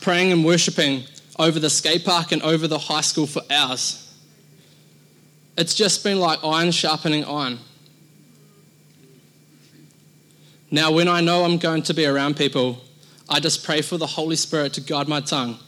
praying 0.00 0.30
and 0.30 0.44
worshipping 0.44 1.02
over 1.36 1.58
the 1.58 1.70
skate 1.70 2.04
park 2.04 2.30
and 2.30 2.42
over 2.42 2.68
the 2.68 2.78
high 2.78 3.00
school 3.00 3.26
for 3.26 3.42
hours. 3.50 4.00
It's 5.56 5.74
just 5.74 6.04
been 6.04 6.20
like 6.20 6.44
iron 6.44 6.70
sharpening 6.70 7.24
iron. 7.24 7.58
Now, 10.74 10.90
when 10.90 11.06
I 11.06 11.20
know 11.20 11.44
I'm 11.44 11.58
going 11.58 11.84
to 11.84 11.94
be 11.94 12.04
around 12.04 12.36
people, 12.36 12.82
I 13.28 13.38
just 13.38 13.64
pray 13.64 13.80
for 13.80 13.96
the 13.96 14.08
Holy 14.08 14.34
Spirit 14.34 14.72
to 14.72 14.80
guide 14.80 15.06
my 15.06 15.20
tongue 15.20 15.60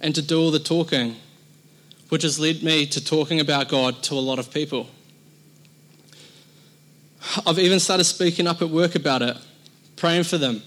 and 0.00 0.14
to 0.14 0.22
do 0.22 0.40
all 0.40 0.52
the 0.52 0.60
talking, 0.60 1.16
which 2.10 2.22
has 2.22 2.38
led 2.38 2.62
me 2.62 2.86
to 2.86 3.04
talking 3.04 3.40
about 3.40 3.68
God 3.68 4.04
to 4.04 4.14
a 4.14 4.22
lot 4.22 4.38
of 4.38 4.52
people. 4.52 4.88
I've 7.44 7.58
even 7.58 7.80
started 7.80 8.04
speaking 8.04 8.46
up 8.46 8.62
at 8.62 8.70
work 8.70 8.94
about 8.94 9.20
it, 9.22 9.36
praying 9.96 10.22
for 10.22 10.38
them, 10.38 10.62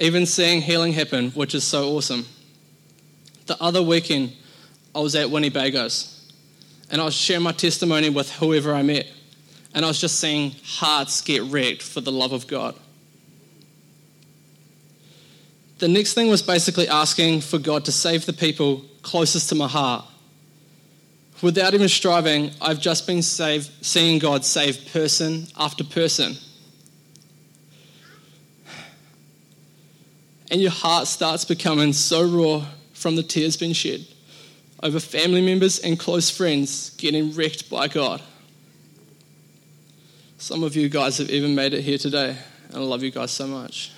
even 0.00 0.26
seeing 0.26 0.60
healing 0.60 0.92
happen, 0.92 1.30
which 1.30 1.54
is 1.54 1.62
so 1.62 1.90
awesome. 1.90 2.26
The 3.46 3.56
other 3.62 3.84
weekend, 3.84 4.32
I 4.96 4.98
was 4.98 5.14
at 5.14 5.28
Winnebago's 5.28 6.28
and 6.90 7.00
I 7.00 7.04
was 7.04 7.14
sharing 7.14 7.44
my 7.44 7.52
testimony 7.52 8.10
with 8.10 8.32
whoever 8.32 8.74
I 8.74 8.82
met, 8.82 9.06
and 9.74 9.84
I 9.84 9.88
was 9.88 10.00
just 10.00 10.18
seeing 10.18 10.56
hearts 10.64 11.20
get 11.20 11.44
wrecked 11.44 11.82
for 11.82 12.00
the 12.00 12.10
love 12.10 12.32
of 12.32 12.48
God. 12.48 12.74
The 15.78 15.88
next 15.88 16.14
thing 16.14 16.28
was 16.28 16.42
basically 16.42 16.88
asking 16.88 17.42
for 17.42 17.58
God 17.58 17.84
to 17.84 17.92
save 17.92 18.24
the 18.24 18.32
people 18.32 18.84
closest 19.02 19.50
to 19.50 19.54
my 19.54 19.68
heart. 19.68 20.06
Without 21.42 21.74
even 21.74 21.88
striving, 21.88 22.50
I've 22.62 22.80
just 22.80 23.06
been 23.06 23.20
saved, 23.20 23.70
seeing 23.84 24.18
God 24.18 24.44
save 24.44 24.86
person 24.92 25.46
after 25.58 25.84
person. 25.84 26.36
And 30.50 30.62
your 30.62 30.70
heart 30.70 31.08
starts 31.08 31.44
becoming 31.44 31.92
so 31.92 32.24
raw 32.24 32.66
from 32.94 33.16
the 33.16 33.22
tears 33.22 33.56
being 33.56 33.74
shed 33.74 34.06
over 34.82 35.00
family 35.00 35.42
members 35.42 35.78
and 35.80 35.98
close 35.98 36.30
friends 36.30 36.90
getting 36.90 37.34
wrecked 37.34 37.68
by 37.68 37.88
God. 37.88 38.22
Some 40.38 40.62
of 40.62 40.76
you 40.76 40.88
guys 40.88 41.18
have 41.18 41.30
even 41.30 41.54
made 41.54 41.74
it 41.74 41.82
here 41.82 41.98
today, 41.98 42.36
and 42.68 42.76
I 42.76 42.80
love 42.80 43.02
you 43.02 43.10
guys 43.10 43.30
so 43.30 43.46
much. 43.46 43.90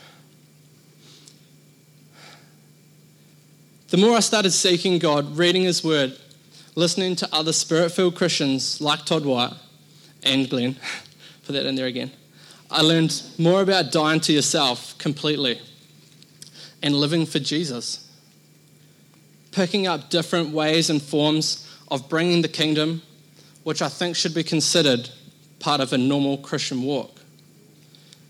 The 3.89 3.97
more 3.97 4.15
I 4.15 4.21
started 4.21 4.51
seeking 4.51 4.99
God, 4.99 5.39
reading 5.39 5.63
His 5.63 5.83
Word, 5.83 6.15
listening 6.75 7.17
to 7.17 7.29
other 7.35 7.55
spirit 7.55 7.91
filled 7.91 8.17
Christians 8.17 8.83
like 8.83 9.07
Todd 9.07 9.25
White 9.25 9.55
and 10.23 10.51
Glen, 10.51 10.77
put 11.47 11.55
that 11.55 11.65
in 11.65 11.75
there 11.75 11.87
again, 11.87 12.11
I 12.71 12.83
learned 12.83 13.23
more 13.39 13.63
about 13.63 13.91
dying 13.91 14.21
to 14.21 14.33
yourself 14.35 14.99
completely 14.99 15.59
and 16.83 16.95
living 16.95 17.25
for 17.25 17.39
Jesus. 17.39 18.07
Picking 19.53 19.87
up 19.87 20.11
different 20.11 20.51
ways 20.51 20.91
and 20.91 21.01
forms 21.01 21.67
of 21.91 22.11
bringing 22.11 22.43
the 22.43 22.49
kingdom, 22.49 23.01
which 23.63 23.81
I 23.81 23.89
think 23.89 24.17
should 24.17 24.35
be 24.35 24.45
considered 24.45 25.09
part 25.61 25.81
of 25.81 25.95
a 25.95 25.99
normal 25.99 26.37
Christian 26.37 26.83
walk. 26.83 27.23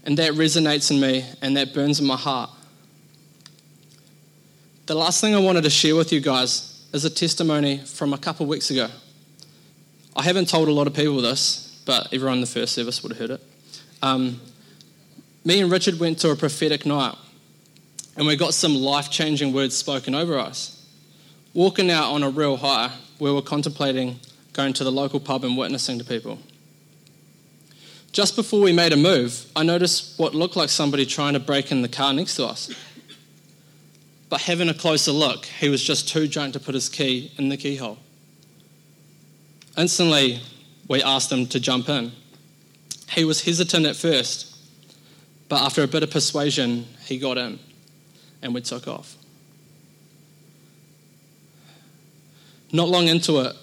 And 0.04 0.16
that 0.18 0.34
resonates 0.34 0.92
in 0.92 1.00
me 1.00 1.26
and 1.42 1.56
that 1.56 1.74
burns 1.74 1.98
in 1.98 2.06
my 2.06 2.16
heart. 2.16 2.50
The 4.88 4.94
last 4.94 5.20
thing 5.20 5.34
I 5.34 5.38
wanted 5.38 5.64
to 5.64 5.70
share 5.70 5.94
with 5.94 6.14
you 6.14 6.20
guys 6.20 6.82
is 6.94 7.04
a 7.04 7.10
testimony 7.10 7.76
from 7.76 8.14
a 8.14 8.16
couple 8.16 8.46
weeks 8.46 8.70
ago. 8.70 8.88
I 10.16 10.22
haven't 10.22 10.48
told 10.48 10.66
a 10.66 10.72
lot 10.72 10.86
of 10.86 10.94
people 10.94 11.20
this, 11.20 11.82
but 11.84 12.08
everyone 12.10 12.36
in 12.36 12.40
the 12.40 12.46
first 12.46 12.72
service 12.72 13.02
would 13.02 13.12
have 13.12 13.18
heard 13.18 13.30
it. 13.32 13.42
Um, 14.00 14.40
me 15.44 15.60
and 15.60 15.70
Richard 15.70 16.00
went 16.00 16.20
to 16.20 16.30
a 16.30 16.36
prophetic 16.36 16.86
night, 16.86 17.14
and 18.16 18.26
we 18.26 18.34
got 18.34 18.54
some 18.54 18.76
life 18.76 19.10
changing 19.10 19.52
words 19.52 19.76
spoken 19.76 20.14
over 20.14 20.38
us. 20.38 20.82
Walking 21.52 21.90
out 21.90 22.10
on 22.10 22.22
a 22.22 22.30
real 22.30 22.56
high, 22.56 22.90
we 23.18 23.30
were 23.30 23.42
contemplating 23.42 24.18
going 24.54 24.72
to 24.72 24.84
the 24.84 24.92
local 24.92 25.20
pub 25.20 25.44
and 25.44 25.58
witnessing 25.58 25.98
to 25.98 26.04
people. 26.06 26.38
Just 28.12 28.36
before 28.36 28.62
we 28.62 28.72
made 28.72 28.94
a 28.94 28.96
move, 28.96 29.52
I 29.54 29.64
noticed 29.64 30.18
what 30.18 30.34
looked 30.34 30.56
like 30.56 30.70
somebody 30.70 31.04
trying 31.04 31.34
to 31.34 31.40
break 31.40 31.70
in 31.70 31.82
the 31.82 31.88
car 31.88 32.14
next 32.14 32.36
to 32.36 32.46
us. 32.46 32.74
But 34.28 34.42
having 34.42 34.68
a 34.68 34.74
closer 34.74 35.12
look, 35.12 35.46
he 35.46 35.68
was 35.68 35.82
just 35.82 36.08
too 36.08 36.28
drunk 36.28 36.52
to 36.52 36.60
put 36.60 36.74
his 36.74 36.88
key 36.88 37.32
in 37.38 37.48
the 37.48 37.56
keyhole. 37.56 37.98
Instantly, 39.76 40.40
we 40.88 41.02
asked 41.02 41.32
him 41.32 41.46
to 41.46 41.60
jump 41.60 41.88
in. 41.88 42.12
He 43.10 43.24
was 43.24 43.44
hesitant 43.44 43.86
at 43.86 43.96
first, 43.96 44.56
but 45.48 45.62
after 45.62 45.82
a 45.82 45.88
bit 45.88 46.02
of 46.02 46.10
persuasion, 46.10 46.86
he 47.06 47.18
got 47.18 47.38
in 47.38 47.58
and 48.42 48.54
we 48.54 48.60
took 48.60 48.86
off. 48.86 49.16
Not 52.70 52.88
long 52.88 53.08
into 53.08 53.40
it, 53.40 53.56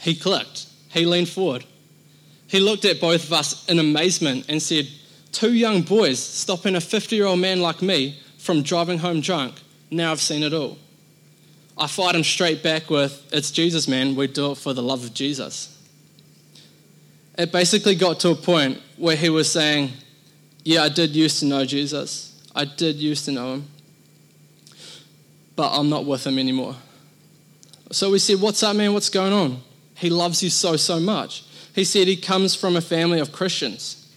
he 0.00 0.14
clicked. 0.14 0.66
He 0.88 1.04
leaned 1.04 1.28
forward. 1.28 1.64
He 2.46 2.60
looked 2.60 2.86
at 2.86 3.00
both 3.00 3.24
of 3.24 3.32
us 3.32 3.68
in 3.68 3.78
amazement 3.78 4.46
and 4.48 4.62
said, 4.62 4.88
Two 5.32 5.52
young 5.52 5.82
boys 5.82 6.18
stopping 6.18 6.74
a 6.74 6.80
50 6.80 7.14
year 7.14 7.26
old 7.26 7.40
man 7.40 7.60
like 7.60 7.82
me 7.82 8.18
from 8.38 8.62
driving 8.62 8.98
home 8.98 9.20
drunk. 9.20 9.54
Now 9.90 10.12
I've 10.12 10.20
seen 10.20 10.42
it 10.42 10.52
all. 10.52 10.78
I 11.76 11.86
fired 11.86 12.16
him 12.16 12.24
straight 12.24 12.62
back 12.62 12.90
with, 12.90 13.28
It's 13.32 13.50
Jesus, 13.50 13.86
man. 13.86 14.16
We 14.16 14.26
do 14.26 14.52
it 14.52 14.58
for 14.58 14.74
the 14.74 14.82
love 14.82 15.04
of 15.04 15.14
Jesus. 15.14 15.74
It 17.38 17.52
basically 17.52 17.94
got 17.94 18.18
to 18.20 18.30
a 18.30 18.34
point 18.34 18.80
where 18.96 19.14
he 19.14 19.30
was 19.30 19.50
saying, 19.50 19.92
Yeah, 20.64 20.82
I 20.82 20.88
did 20.88 21.14
used 21.14 21.38
to 21.40 21.46
know 21.46 21.64
Jesus. 21.64 22.42
I 22.54 22.64
did 22.64 22.96
used 22.96 23.24
to 23.26 23.32
know 23.32 23.54
him. 23.54 23.68
But 25.54 25.78
I'm 25.78 25.88
not 25.88 26.04
with 26.04 26.26
him 26.26 26.38
anymore. 26.38 26.74
So 27.92 28.10
we 28.10 28.18
said, 28.18 28.40
What's 28.40 28.62
up, 28.64 28.74
man? 28.74 28.92
What's 28.92 29.08
going 29.08 29.32
on? 29.32 29.62
He 29.94 30.10
loves 30.10 30.42
you 30.42 30.50
so, 30.50 30.76
so 30.76 30.98
much. 30.98 31.44
He 31.74 31.84
said 31.84 32.08
he 32.08 32.16
comes 32.16 32.56
from 32.56 32.76
a 32.76 32.80
family 32.80 33.20
of 33.20 33.30
Christians. 33.30 34.12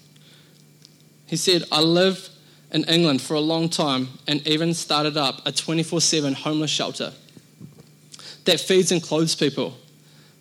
He 1.28 1.36
said, 1.36 1.64
I 1.72 1.80
lived 1.82 2.30
in 2.72 2.86
England 2.86 3.22
for 3.22 3.34
a 3.34 3.40
long 3.40 3.70
time 3.70 4.10
and 4.28 4.46
even 4.48 4.74
started 4.74 5.18
up 5.18 5.46
a 5.46 5.52
24 5.52 6.02
7 6.02 6.34
homeless 6.34 6.72
shelter 6.72 7.14
that 8.46 8.60
feeds 8.60 8.92
and 8.92 9.04
clothes 9.04 9.36
people. 9.36 9.76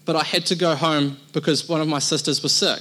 But 0.05 0.17
I 0.17 0.25
had 0.25 0.47
to 0.47 0.57
go 0.57 0.75
home 0.75 1.19
because 1.33 1.69
one 1.69 1.81
of 1.81 1.89
my 1.89 1.99
sisters 1.99 2.43
was 2.43 2.53
sick. 2.53 2.81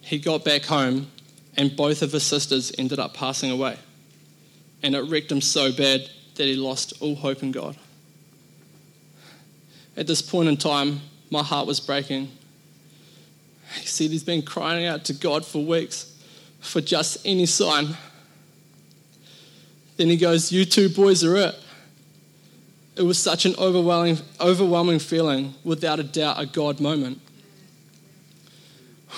He 0.00 0.18
got 0.18 0.44
back 0.44 0.64
home 0.64 1.10
and 1.56 1.74
both 1.74 2.02
of 2.02 2.12
his 2.12 2.24
sisters 2.24 2.72
ended 2.76 2.98
up 2.98 3.14
passing 3.14 3.50
away. 3.50 3.78
And 4.82 4.94
it 4.94 5.00
wrecked 5.02 5.32
him 5.32 5.40
so 5.40 5.72
bad 5.72 6.10
that 6.34 6.44
he 6.44 6.56
lost 6.56 6.92
all 7.00 7.14
hope 7.14 7.42
in 7.42 7.52
God. 7.52 7.76
At 9.96 10.06
this 10.06 10.20
point 10.20 10.48
in 10.48 10.56
time, 10.56 11.00
my 11.30 11.42
heart 11.42 11.66
was 11.66 11.80
breaking. 11.80 12.30
He 13.76 13.86
said 13.86 14.10
he's 14.10 14.24
been 14.24 14.42
crying 14.42 14.84
out 14.84 15.04
to 15.06 15.14
God 15.14 15.46
for 15.46 15.64
weeks 15.64 16.13
for 16.64 16.80
just 16.80 17.18
any 17.24 17.46
sign. 17.46 17.96
Then 19.96 20.08
he 20.08 20.16
goes, 20.16 20.50
You 20.50 20.64
two 20.64 20.88
boys 20.88 21.22
are 21.22 21.36
it. 21.36 21.54
It 22.96 23.02
was 23.02 23.18
such 23.18 23.44
an 23.44 23.54
overwhelming, 23.58 24.18
overwhelming 24.40 24.98
feeling, 24.98 25.54
without 25.64 26.00
a 26.00 26.04
doubt, 26.04 26.40
a 26.40 26.46
God 26.46 26.80
moment. 26.80 27.20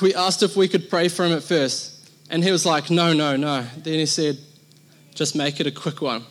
We 0.02 0.14
asked 0.14 0.42
if 0.42 0.56
we 0.56 0.68
could 0.68 0.90
pray 0.90 1.08
for 1.08 1.24
him 1.24 1.32
at 1.32 1.42
first, 1.42 2.10
and 2.30 2.42
he 2.44 2.50
was 2.50 2.66
like, 2.66 2.90
No, 2.90 3.12
no, 3.12 3.36
no. 3.36 3.64
Then 3.76 3.94
he 3.94 4.06
said, 4.06 4.38
Just 5.14 5.34
make 5.36 5.60
it 5.60 5.66
a 5.66 5.72
quick 5.72 6.02
one. 6.02 6.24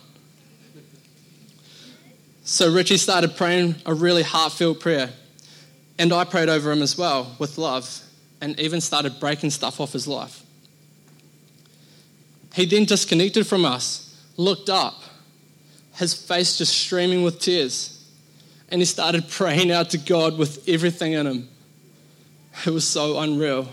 So 2.44 2.72
Richie 2.72 2.96
started 2.96 3.36
praying 3.36 3.74
a 3.84 3.92
really 3.92 4.22
heartfelt 4.22 4.78
prayer. 4.78 5.10
And 5.98 6.12
I 6.12 6.24
prayed 6.24 6.48
over 6.48 6.70
him 6.70 6.82
as 6.82 6.96
well 6.96 7.34
with 7.38 7.58
love 7.58 8.02
and 8.40 8.58
even 8.60 8.80
started 8.80 9.18
breaking 9.18 9.50
stuff 9.50 9.80
off 9.80 9.92
his 9.92 10.06
life. 10.06 10.45
He 12.56 12.64
then 12.64 12.86
disconnected 12.86 13.46
from 13.46 13.66
us, 13.66 14.18
looked 14.38 14.70
up, 14.70 15.02
his 15.96 16.14
face 16.14 16.56
just 16.56 16.72
streaming 16.72 17.22
with 17.22 17.38
tears, 17.38 18.02
and 18.70 18.80
he 18.80 18.86
started 18.86 19.28
praying 19.30 19.70
out 19.70 19.90
to 19.90 19.98
God 19.98 20.38
with 20.38 20.66
everything 20.66 21.12
in 21.12 21.26
him. 21.26 21.48
It 22.64 22.70
was 22.70 22.88
so 22.88 23.18
unreal. 23.18 23.68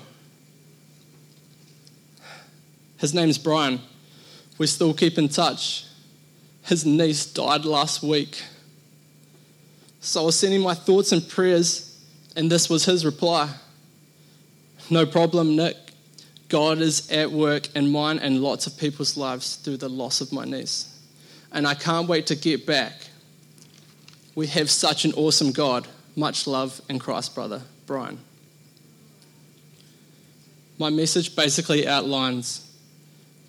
His 2.98 3.13
name's 3.13 3.38
Brian. 3.38 3.80
We 4.58 4.67
still 4.67 4.93
keep 4.93 5.17
in 5.17 5.30
touch. 5.30 5.86
His 6.63 6.86
niece 6.86 7.26
died 7.26 7.63
last 7.63 8.04
week. 8.04 8.43
So 10.02 10.24
I 10.24 10.26
was 10.26 10.38
sending 10.38 10.60
my 10.60 10.74
thoughts 10.74 11.13
and 11.13 11.26
prayers 11.26 11.98
and 12.36 12.52
this 12.52 12.69
was 12.69 12.84
his 12.84 13.06
reply 13.06 13.50
No 14.89 15.06
problem, 15.06 15.56
Nik. 15.56 15.83
God 16.54 16.82
is 16.82 17.10
at 17.10 17.32
work 17.32 17.76
in 17.76 17.89
mine 17.89 18.20
and 18.20 18.39
lots 18.39 18.68
of 18.68 18.78
people's 18.78 19.18
lives 19.18 19.56
through 19.56 19.78
the 19.78 19.89
loss 19.89 20.22
of 20.22 20.32
my 20.32 20.46
niece. 20.46 20.88
And 21.52 21.66
I 21.66 21.74
can't 21.74 22.08
wait 22.08 22.28
to 22.28 22.36
get 22.36 22.68
back. 22.68 22.94
We 24.36 24.46
have 24.46 24.70
such 24.70 25.04
an 25.04 25.13
awesome 25.13 25.52
God. 25.52 25.88
Much 26.16 26.46
love 26.46 26.80
in 26.88 27.00
Christ, 27.00 27.34
brother. 27.34 27.63
Brian. 27.88 28.20
My 30.78 30.92
message 30.92 31.36
basically 31.36 31.88
outlines 31.88 32.72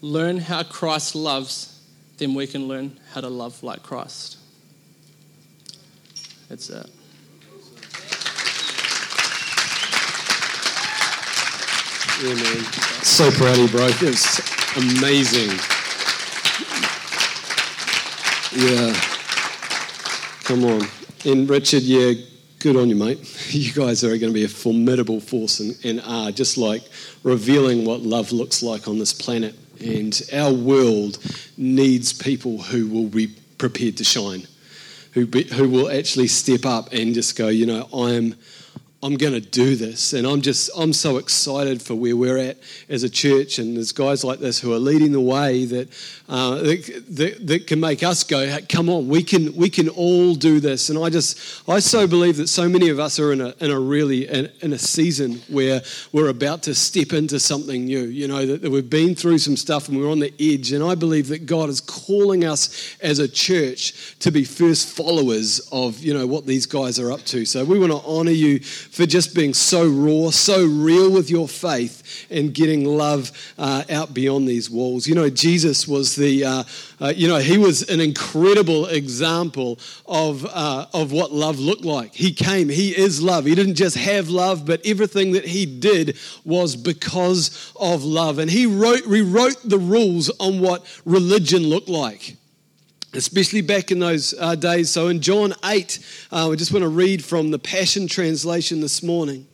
learn 0.01 0.39
how 0.39 0.63
Christ 0.63 1.15
loves, 1.15 1.79
then 2.17 2.33
we 2.33 2.47
can 2.47 2.69
learn 2.69 2.99
how 3.13 3.21
to 3.21 3.29
love 3.29 3.63
like 3.63 3.83
Christ. 3.83 4.39
That's 6.49 6.71
it. 6.71 6.89
Man. 12.23 12.94
So 13.05 13.31
proud 13.31 13.59
of 13.59 13.59
you, 13.59 13.69
bro. 13.69 13.87
It's 14.01 14.41
amazing. 14.79 15.51
Yeah. 18.57 18.95
Come 20.45 20.65
on. 20.65 20.89
And 21.27 21.49
Richard, 21.49 21.83
yeah, 21.83 22.15
good 22.61 22.77
on 22.77 22.89
you, 22.89 22.97
mate. 22.97 23.21
You 23.55 23.73
guys 23.73 24.03
are 24.03 24.09
going 24.09 24.21
to 24.21 24.33
be 24.33 24.45
a 24.45 24.49
formidable 24.49 25.21
force 25.21 25.61
and, 25.61 25.77
and 25.85 26.01
are 26.01 26.33
just 26.33 26.57
like 26.57 26.83
revealing 27.23 27.85
what 27.85 28.01
love 28.01 28.33
looks 28.33 28.63
like 28.63 28.89
on 28.89 28.99
this 28.99 29.13
planet. 29.13 29.55
And 29.81 30.19
our 30.33 30.53
world 30.53 31.19
needs 31.59 32.15
people 32.15 32.63
who 32.63 32.89
will 32.89 33.09
be 33.09 33.29
prepared 33.59 33.99
to 33.99 34.05
shine, 34.05 34.49
who, 35.13 35.27
be, 35.27 35.45
who 35.45 35.69
will 35.69 35.91
actually 35.91 36.29
step 36.29 36.65
up 36.65 36.91
and 36.93 37.13
just 37.15 37.37
go, 37.37 37.49
you 37.49 37.67
know, 37.67 37.87
I'm 37.95 38.35
I'm 39.05 39.17
going 39.17 39.35
to 39.35 39.41
do 39.41 39.77
this. 39.77 40.15
And 40.15 40.27
I'm 40.27 40.41
just, 40.41 40.71
I'm 40.75 40.95
so 40.95 41.19
excited 41.19 41.83
for 41.83 41.95
where 41.95 42.17
we're 42.17 42.39
at 42.39 42.57
as 42.89 43.03
a 43.03 43.11
church. 43.11 43.59
And 43.59 43.77
there's 43.77 43.93
guys 43.93 44.25
like 44.25 44.39
this 44.39 44.59
who 44.59 44.73
are 44.73 44.79
leading 44.79 45.13
the 45.13 45.21
way 45.21 45.67
that, 45.67 45.91
uh, 46.27 46.55
that, 46.55 47.05
that, 47.11 47.47
that, 47.47 47.67
can 47.67 47.81
make 47.81 48.03
us 48.03 48.25
go, 48.25 48.47
hey, 48.47 48.63
come 48.63 48.89
on, 48.89 49.07
we 49.09 49.23
can, 49.23 49.55
we 49.57 49.69
can 49.69 49.91
all 49.91 50.35
do 50.35 50.59
this. 50.59 50.89
And 50.89 50.99
I 50.99 51.11
just, 51.11 51.69
I 51.69 51.81
so 51.81 52.07
believe 52.07 52.39
that 52.39 52.49
so 52.49 52.67
many 52.67 52.89
of 52.89 52.99
us 52.99 53.21
are 53.21 53.31
in 53.31 53.43
a, 53.43 53.55
in 53.61 53.71
a 53.71 53.79
really, 53.79 54.27
in, 54.27 54.51
in 54.63 54.73
a 54.73 54.79
season 54.79 55.35
where 55.49 55.83
we're 56.13 56.31
about 56.31 56.63
to 56.63 56.75
step 56.75 57.13
into 57.13 57.39
something 57.39 57.85
new. 57.85 58.05
You 58.05 58.27
know, 58.27 58.47
that, 58.47 58.63
that 58.63 58.71
we've 58.71 58.89
been 58.89 59.15
through 59.15 59.37
some 59.37 59.59
stuff 59.59 59.91
and 59.91 59.99
we're 59.99 60.11
on 60.11 60.21
the 60.21 60.33
edge. 60.41 60.73
And 60.73 60.83
I 60.83 60.95
believe 60.95 61.29
that 61.29 61.45
God 61.45 61.69
is 61.69 61.83
calling 61.83 62.47
us 62.47 62.97
as 63.03 63.19
a 63.19 63.29
church 63.29 64.19
to 64.21 64.33
be 64.33 64.45
first 64.45 64.89
followers 64.89 65.61
of, 65.71 65.99
you 65.99 66.15
know, 66.15 66.27
what 66.27 66.47
these 66.47 66.65
guys 66.65 66.99
are 66.99 67.13
up 67.13 67.21
to. 67.25 67.45
So 67.45 67.67
we 67.67 67.79
want 67.79 67.93
to 67.93 67.99
honor 67.99 68.31
you 68.31 68.61
for 68.95 69.07
just 69.07 69.35
being 69.35 69.53
so 69.53 69.89
raw, 69.89 70.31
so 70.31 70.65
real 70.65 71.11
with 71.11 71.29
your 71.29 71.49
faith 71.49 72.29
and 72.31 72.55
getting 72.55 72.85
love 72.85 73.33
uh, 73.59 73.83
out 73.91 74.15
beyond 74.15 74.47
these 74.47 74.71
walls. 74.71 75.09
You 75.09 75.17
know, 75.17 75.29
Jesus 75.29 75.89
was 75.89 76.15
the, 76.15 76.45
uh, 76.45 76.65
uh, 77.01 77.13
you 77.17 77.27
know, 77.27 77.39
he 77.39 77.59
was 77.59 77.83
an 77.91 77.99
incredible 77.99 78.87
example 78.87 79.81
of, 80.07 80.47
uh, 80.47 80.87
of 80.95 81.11
what 81.11 81.33
love 81.33 81.59
looked 81.59 81.85
like. 81.85 82.15
He 82.15 82.33
came, 82.33 82.69
he 82.69 82.97
is 82.97 83.21
love. 83.21 83.47
He 83.47 83.57
didn't 83.57 83.75
just 83.75 83.97
have 83.97 84.29
love, 84.29 84.65
but 84.65 84.81
everything 84.87 85.33
that 85.33 85.45
he 85.45 85.67
did 85.67 86.17
was 86.45 86.77
because 86.77 87.73
of 87.81 88.05
love. 88.05 88.39
And 88.39 88.49
he 88.49 88.65
wrote, 88.65 89.05
rewrote 89.07 89.61
the 89.65 89.79
rules 89.79 90.31
on 90.39 90.61
what 90.61 90.87
religion 91.05 91.65
looked 91.65 91.89
like 91.89 92.37
especially 93.15 93.61
back 93.61 93.91
in 93.91 93.99
those 93.99 94.35
uh, 94.39 94.55
days. 94.55 94.91
So 94.91 95.09
in 95.09 95.21
John 95.21 95.55
8, 95.65 95.99
uh, 96.33 96.47
we 96.51 96.57
just 96.57 96.73
want 96.73 96.83
to 96.83 96.89
read 96.89 97.25
from 97.25 97.51
the 97.51 97.59
Passion 97.59 98.07
Translation 98.07 98.81
this 98.81 99.03
morning. 99.03 99.47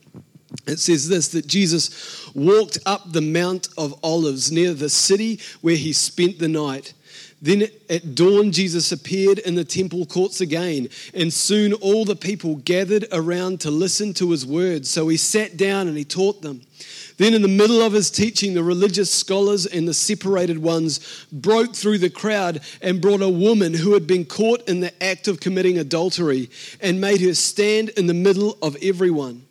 It 0.67 0.79
says 0.79 1.07
this 1.07 1.29
that 1.29 1.47
Jesus 1.47 2.33
walked 2.35 2.77
up 2.85 3.11
the 3.11 3.21
Mount 3.21 3.69
of 3.77 3.97
Olives 4.03 4.51
near 4.51 4.73
the 4.73 4.89
city 4.89 5.39
where 5.61 5.75
he 5.75 5.93
spent 5.93 6.39
the 6.39 6.47
night. 6.47 6.93
Then 7.41 7.67
at 7.89 8.13
dawn, 8.13 8.51
Jesus 8.51 8.91
appeared 8.91 9.39
in 9.39 9.55
the 9.55 9.63
temple 9.63 10.05
courts 10.05 10.41
again, 10.41 10.89
and 11.13 11.33
soon 11.33 11.73
all 11.73 12.05
the 12.05 12.15
people 12.15 12.57
gathered 12.57 13.07
around 13.11 13.61
to 13.61 13.71
listen 13.71 14.13
to 14.15 14.29
his 14.29 14.45
words. 14.45 14.89
So 14.89 15.07
he 15.07 15.17
sat 15.17 15.57
down 15.57 15.87
and 15.87 15.97
he 15.97 16.05
taught 16.05 16.41
them. 16.43 16.61
Then, 17.17 17.33
in 17.33 17.41
the 17.41 17.47
middle 17.47 17.81
of 17.81 17.93
his 17.93 18.09
teaching, 18.09 18.53
the 18.53 18.63
religious 18.63 19.13
scholars 19.13 19.65
and 19.65 19.87
the 19.87 19.93
separated 19.93 20.57
ones 20.59 21.27
broke 21.31 21.75
through 21.75 21.99
the 21.99 22.09
crowd 22.09 22.61
and 22.81 23.01
brought 23.01 23.21
a 23.21 23.29
woman 23.29 23.73
who 23.73 23.93
had 23.93 24.07
been 24.07 24.25
caught 24.25 24.67
in 24.67 24.79
the 24.79 25.03
act 25.03 25.27
of 25.27 25.39
committing 25.39 25.77
adultery 25.77 26.49
and 26.79 26.99
made 27.01 27.21
her 27.21 27.35
stand 27.35 27.89
in 27.89 28.07
the 28.07 28.13
middle 28.13 28.57
of 28.61 28.75
everyone. 28.81 29.45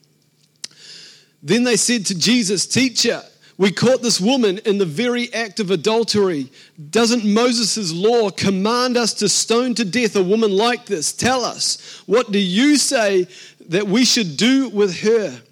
Then 1.43 1.65
they 1.65 1.77
said 1.77 2.07
to 2.07 2.19
Jesus, 2.19 2.67
Teacher, 2.67 3.23
we 3.61 3.71
caught 3.71 4.01
this 4.01 4.19
woman 4.19 4.57
in 4.65 4.79
the 4.79 4.87
very 4.87 5.31
act 5.35 5.61
of 5.61 5.71
adultery. 5.71 6.51
Doesn't 6.89 7.27
Moses' 7.27 7.93
law 7.93 8.31
command 8.31 8.97
us 8.97 9.13
to 9.15 9.29
stone 9.29 9.75
to 9.75 9.85
death 9.85 10.17
a 10.17 10.23
woman 10.23 10.57
like 10.57 10.87
this? 10.87 11.13
Tell 11.13 11.45
us, 11.45 12.03
what 12.07 12.33
do 12.33 12.39
you 12.39 12.79
say 12.79 13.27
that 13.69 13.87
we 13.87 14.07
should 14.07 14.39
do 14.39 14.71
with 14.71 15.01
her? 15.01 15.43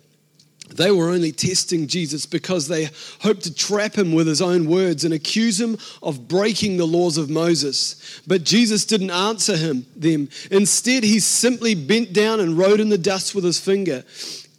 They 0.75 0.91
were 0.91 1.11
only 1.11 1.33
testing 1.33 1.87
Jesus 1.87 2.25
because 2.25 2.67
they 2.67 2.89
hoped 3.21 3.43
to 3.43 3.55
trap 3.55 3.97
him 3.97 4.15
with 4.15 4.27
his 4.27 4.41
own 4.41 4.67
words 4.67 5.05
and 5.05 5.13
accuse 5.13 5.61
him 5.61 5.77
of 6.03 6.29
breaking 6.29 6.79
the 6.79 6.87
laws 6.87 7.19
of 7.19 7.29
Moses. 7.29 8.23
But 8.27 8.43
Jesus 8.43 8.87
didn't 8.87 9.11
answer 9.11 9.55
him 9.55 9.85
them. 9.95 10.31
Instead, 10.51 11.05
he 11.05 11.21
simply 11.21 11.75
bent 11.75 12.15
down 12.15 12.41
and 12.41 12.57
wrote 12.57 12.81
in 12.81 12.89
the 12.89 12.97
dust 12.97 13.35
with 13.35 13.45
his 13.45 13.61
finger. 13.61 14.03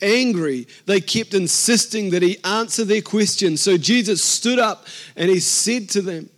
Angry, 0.01 0.67
they 0.85 1.01
kept 1.01 1.33
insisting 1.33 2.11
that 2.11 2.21
he 2.21 2.37
answer 2.43 2.85
their 2.85 3.01
questions. 3.01 3.61
So 3.61 3.77
Jesus 3.77 4.23
stood 4.23 4.59
up 4.59 4.87
and 5.15 5.29
he 5.29 5.39
said 5.39 5.89
to 5.89 6.01
them, 6.01 6.29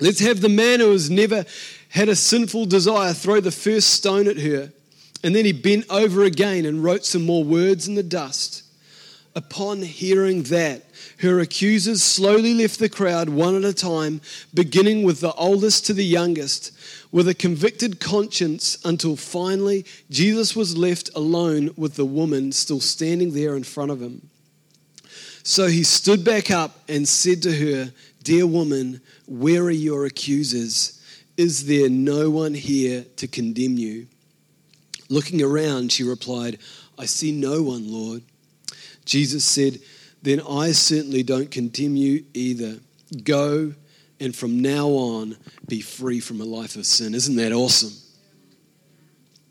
Let's 0.00 0.20
have 0.20 0.40
the 0.40 0.48
man 0.48 0.80
who 0.80 0.92
has 0.92 1.10
never 1.10 1.44
had 1.88 2.08
a 2.08 2.16
sinful 2.16 2.66
desire 2.66 3.12
throw 3.12 3.40
the 3.40 3.50
first 3.50 3.90
stone 3.90 4.28
at 4.28 4.38
her. 4.38 4.72
And 5.24 5.34
then 5.34 5.44
he 5.44 5.52
bent 5.52 5.86
over 5.90 6.22
again 6.22 6.64
and 6.64 6.84
wrote 6.84 7.04
some 7.04 7.26
more 7.26 7.42
words 7.42 7.88
in 7.88 7.94
the 7.94 8.02
dust. 8.02 8.62
Upon 9.34 9.82
hearing 9.82 10.44
that, 10.44 10.84
her 11.20 11.40
accusers 11.40 12.02
slowly 12.02 12.54
left 12.54 12.78
the 12.78 12.88
crowd 12.88 13.28
one 13.28 13.56
at 13.56 13.64
a 13.64 13.74
time, 13.74 14.20
beginning 14.54 15.02
with 15.02 15.20
the 15.20 15.32
oldest 15.32 15.86
to 15.86 15.94
the 15.94 16.04
youngest, 16.04 16.72
with 17.10 17.28
a 17.28 17.34
convicted 17.34 18.00
conscience, 18.00 18.78
until 18.84 19.16
finally 19.16 19.84
Jesus 20.10 20.54
was 20.54 20.76
left 20.76 21.10
alone 21.14 21.70
with 21.76 21.96
the 21.96 22.04
woman 22.04 22.52
still 22.52 22.80
standing 22.80 23.32
there 23.32 23.56
in 23.56 23.64
front 23.64 23.90
of 23.90 24.00
him. 24.00 24.28
So 25.42 25.66
he 25.66 25.82
stood 25.82 26.24
back 26.24 26.50
up 26.50 26.78
and 26.88 27.08
said 27.08 27.42
to 27.42 27.56
her, 27.56 27.92
Dear 28.22 28.46
woman, 28.46 29.00
where 29.26 29.62
are 29.62 29.70
your 29.70 30.04
accusers? 30.04 31.02
Is 31.36 31.66
there 31.66 31.88
no 31.88 32.30
one 32.30 32.52
here 32.52 33.06
to 33.16 33.26
condemn 33.26 33.78
you? 33.78 34.06
Looking 35.08 35.42
around, 35.42 35.92
she 35.92 36.02
replied, 36.04 36.58
I 36.98 37.06
see 37.06 37.32
no 37.32 37.62
one, 37.62 37.90
Lord. 37.90 38.22
Jesus 39.04 39.44
said, 39.44 39.78
Then 40.22 40.40
I 40.40 40.72
certainly 40.72 41.22
don't 41.22 41.50
condemn 41.50 41.96
you 41.96 42.24
either. 42.34 42.78
Go 43.22 43.74
and 44.20 44.34
from 44.34 44.60
now 44.60 44.88
on 44.88 45.36
be 45.66 45.80
free 45.80 46.20
from 46.20 46.40
a 46.40 46.44
life 46.44 46.76
of 46.76 46.86
sin. 46.86 47.14
Isn't 47.14 47.36
that 47.36 47.52
awesome? 47.52 47.92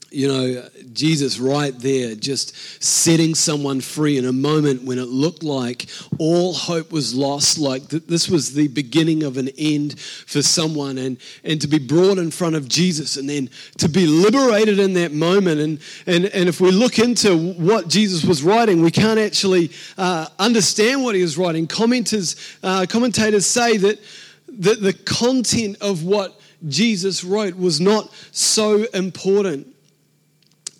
You 0.09 0.27
know, 0.27 0.69
Jesus 0.93 1.37
right 1.37 1.77
there, 1.77 2.15
just 2.15 2.55
setting 2.81 3.35
someone 3.35 3.81
free 3.81 4.17
in 4.17 4.25
a 4.25 4.31
moment 4.31 4.83
when 4.83 4.99
it 4.99 5.07
looked 5.09 5.43
like 5.43 5.87
all 6.17 6.53
hope 6.53 6.91
was 6.91 7.13
lost, 7.13 7.57
like 7.57 7.89
th- 7.89 8.05
this 8.07 8.29
was 8.29 8.53
the 8.53 8.69
beginning 8.69 9.23
of 9.23 9.37
an 9.37 9.49
end 9.57 9.99
for 9.99 10.41
someone, 10.41 10.97
and, 10.97 11.17
and 11.43 11.59
to 11.61 11.67
be 11.67 11.77
brought 11.77 12.17
in 12.17 12.31
front 12.31 12.55
of 12.55 12.67
Jesus 12.69 13.17
and 13.17 13.29
then 13.29 13.49
to 13.79 13.89
be 13.89 14.07
liberated 14.07 14.79
in 14.79 14.93
that 14.93 15.11
moment. 15.11 15.59
And, 15.59 15.79
and, 16.05 16.25
and 16.27 16.47
if 16.47 16.61
we 16.61 16.71
look 16.71 16.99
into 16.99 17.53
what 17.53 17.89
Jesus 17.89 18.23
was 18.23 18.43
writing, 18.43 18.81
we 18.81 18.91
can't 18.91 19.19
actually 19.19 19.71
uh, 19.97 20.27
understand 20.39 21.03
what 21.03 21.15
he 21.15 21.21
was 21.21 21.37
writing. 21.37 21.67
Commenters, 21.67 22.57
uh, 22.63 22.85
commentators 22.87 23.45
say 23.45 23.75
that, 23.77 23.99
that 24.47 24.81
the 24.81 24.93
content 24.93 25.77
of 25.81 26.03
what 26.03 26.39
Jesus 26.67 27.23
wrote 27.23 27.55
was 27.57 27.81
not 27.81 28.11
so 28.31 28.85
important 28.93 29.67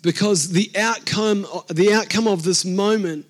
because 0.02 0.50
the 0.50 0.70
outcome, 0.76 1.46
the 1.68 1.92
outcome 1.92 2.26
of 2.26 2.42
this 2.42 2.64
moment, 2.64 3.26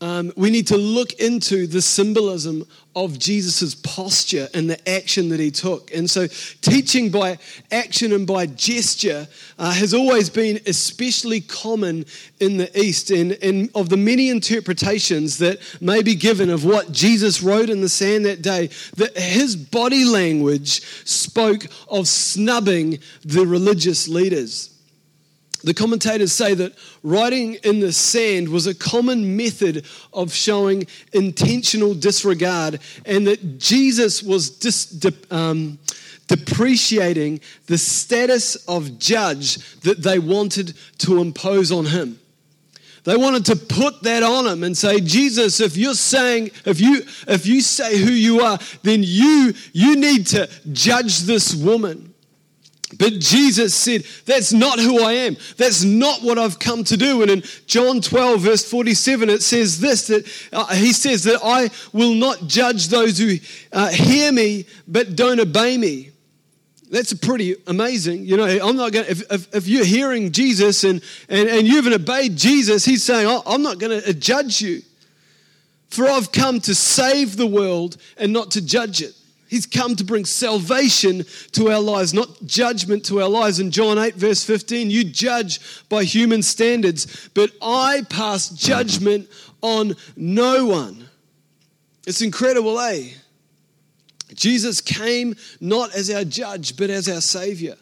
um, 0.00 0.32
we 0.36 0.50
need 0.50 0.68
to 0.68 0.76
look 0.76 1.14
into 1.14 1.66
the 1.66 1.82
symbolism 1.82 2.64
of 2.94 3.18
Jesus' 3.18 3.74
posture 3.74 4.48
and 4.54 4.70
the 4.70 4.88
action 4.88 5.28
that 5.30 5.40
he 5.40 5.50
took. 5.50 5.92
And 5.92 6.08
so, 6.08 6.28
teaching 6.60 7.10
by 7.10 7.38
action 7.72 8.12
and 8.12 8.24
by 8.24 8.46
gesture 8.46 9.26
uh, 9.58 9.72
has 9.72 9.94
always 9.94 10.30
been 10.30 10.60
especially 10.66 11.40
common 11.40 12.06
in 12.38 12.58
the 12.58 12.80
East. 12.80 13.10
And, 13.10 13.32
and 13.42 13.70
of 13.74 13.88
the 13.88 13.96
many 13.96 14.30
interpretations 14.30 15.38
that 15.38 15.58
may 15.80 16.02
be 16.02 16.14
given 16.14 16.48
of 16.48 16.64
what 16.64 16.92
Jesus 16.92 17.42
wrote 17.42 17.68
in 17.68 17.80
the 17.80 17.88
sand 17.88 18.24
that 18.24 18.40
day, 18.40 18.68
that 18.96 19.16
his 19.18 19.56
body 19.56 20.04
language 20.04 20.80
spoke 21.06 21.66
of 21.88 22.06
snubbing 22.06 23.00
the 23.24 23.44
religious 23.44 24.06
leaders. 24.06 24.77
The 25.64 25.74
commentators 25.74 26.32
say 26.32 26.54
that 26.54 26.72
writing 27.02 27.54
in 27.64 27.80
the 27.80 27.92
sand 27.92 28.48
was 28.48 28.66
a 28.66 28.74
common 28.74 29.36
method 29.36 29.84
of 30.12 30.32
showing 30.32 30.86
intentional 31.12 31.94
disregard, 31.94 32.80
and 33.04 33.26
that 33.26 33.58
Jesus 33.58 34.22
was 34.22 34.50
dis, 34.50 34.86
de, 34.86 35.12
um, 35.30 35.78
depreciating 36.28 37.40
the 37.66 37.78
status 37.78 38.54
of 38.66 38.98
judge 38.98 39.56
that 39.80 40.02
they 40.02 40.18
wanted 40.18 40.74
to 40.98 41.18
impose 41.18 41.72
on 41.72 41.86
him. 41.86 42.20
They 43.04 43.16
wanted 43.16 43.46
to 43.46 43.56
put 43.56 44.02
that 44.02 44.22
on 44.22 44.46
him 44.46 44.62
and 44.62 44.76
say, 44.76 45.00
Jesus, 45.00 45.60
if 45.60 45.76
you're 45.76 45.94
saying, 45.94 46.50
if 46.66 46.80
you 46.80 47.02
if 47.26 47.46
you 47.46 47.62
say 47.62 47.96
who 47.96 48.12
you 48.12 48.40
are, 48.42 48.58
then 48.82 49.00
you 49.02 49.54
you 49.72 49.96
need 49.96 50.26
to 50.28 50.48
judge 50.72 51.20
this 51.20 51.54
woman. 51.54 52.12
But 52.96 53.18
Jesus 53.18 53.74
said, 53.74 54.04
That's 54.24 54.52
not 54.52 54.78
who 54.78 55.02
I 55.02 55.12
am. 55.12 55.36
That's 55.56 55.84
not 55.84 56.22
what 56.22 56.38
I've 56.38 56.58
come 56.58 56.84
to 56.84 56.96
do. 56.96 57.20
And 57.20 57.30
in 57.30 57.42
John 57.66 58.00
12, 58.00 58.40
verse 58.40 58.70
47, 58.70 59.28
it 59.28 59.42
says 59.42 59.78
this 59.78 60.06
that 60.06 60.26
uh, 60.52 60.74
He 60.74 60.92
says 60.92 61.24
that 61.24 61.40
I 61.44 61.70
will 61.92 62.14
not 62.14 62.46
judge 62.46 62.88
those 62.88 63.18
who 63.18 63.36
uh, 63.72 63.88
hear 63.88 64.32
me 64.32 64.64
but 64.86 65.16
don't 65.16 65.38
obey 65.38 65.76
me. 65.76 66.12
That's 66.90 67.12
pretty 67.12 67.56
amazing. 67.66 68.24
You 68.24 68.38
know, 68.38 68.44
I'm 68.46 68.76
not 68.76 68.92
going 68.92 69.04
to, 69.04 69.10
if, 69.10 69.30
if, 69.30 69.54
if, 69.54 69.68
you're 69.68 69.84
hearing 69.84 70.32
Jesus 70.32 70.84
and, 70.84 71.02
and, 71.28 71.46
and 71.46 71.66
you 71.66 71.76
haven't 71.76 71.92
obeyed 71.92 72.36
Jesus, 72.36 72.86
He's 72.86 73.04
saying, 73.04 73.26
oh, 73.26 73.42
I'm 73.44 73.60
not 73.60 73.78
going 73.78 74.00
to 74.00 74.14
judge 74.14 74.62
you. 74.62 74.80
For 75.90 76.06
I've 76.06 76.32
come 76.32 76.60
to 76.60 76.74
save 76.74 77.36
the 77.36 77.46
world 77.46 77.98
and 78.16 78.32
not 78.32 78.52
to 78.52 78.62
judge 78.62 79.02
it. 79.02 79.14
He's 79.48 79.66
come 79.66 79.96
to 79.96 80.04
bring 80.04 80.26
salvation 80.26 81.24
to 81.52 81.70
our 81.70 81.80
lives, 81.80 82.12
not 82.12 82.28
judgment 82.44 83.04
to 83.06 83.22
our 83.22 83.28
lives. 83.28 83.58
In 83.60 83.70
John 83.70 83.98
8, 83.98 84.14
verse 84.14 84.44
15, 84.44 84.90
you 84.90 85.04
judge 85.04 85.60
by 85.88 86.04
human 86.04 86.42
standards, 86.42 87.30
but 87.34 87.50
I 87.62 88.02
pass 88.10 88.50
judgment 88.50 89.28
on 89.62 89.96
no 90.16 90.66
one. 90.66 91.08
It's 92.06 92.20
incredible, 92.20 92.78
eh? 92.78 93.10
Jesus 94.34 94.80
came 94.80 95.34
not 95.60 95.94
as 95.94 96.10
our 96.10 96.24
judge, 96.24 96.76
but 96.76 96.90
as 96.90 97.08
our 97.08 97.22
Savior. 97.22 97.76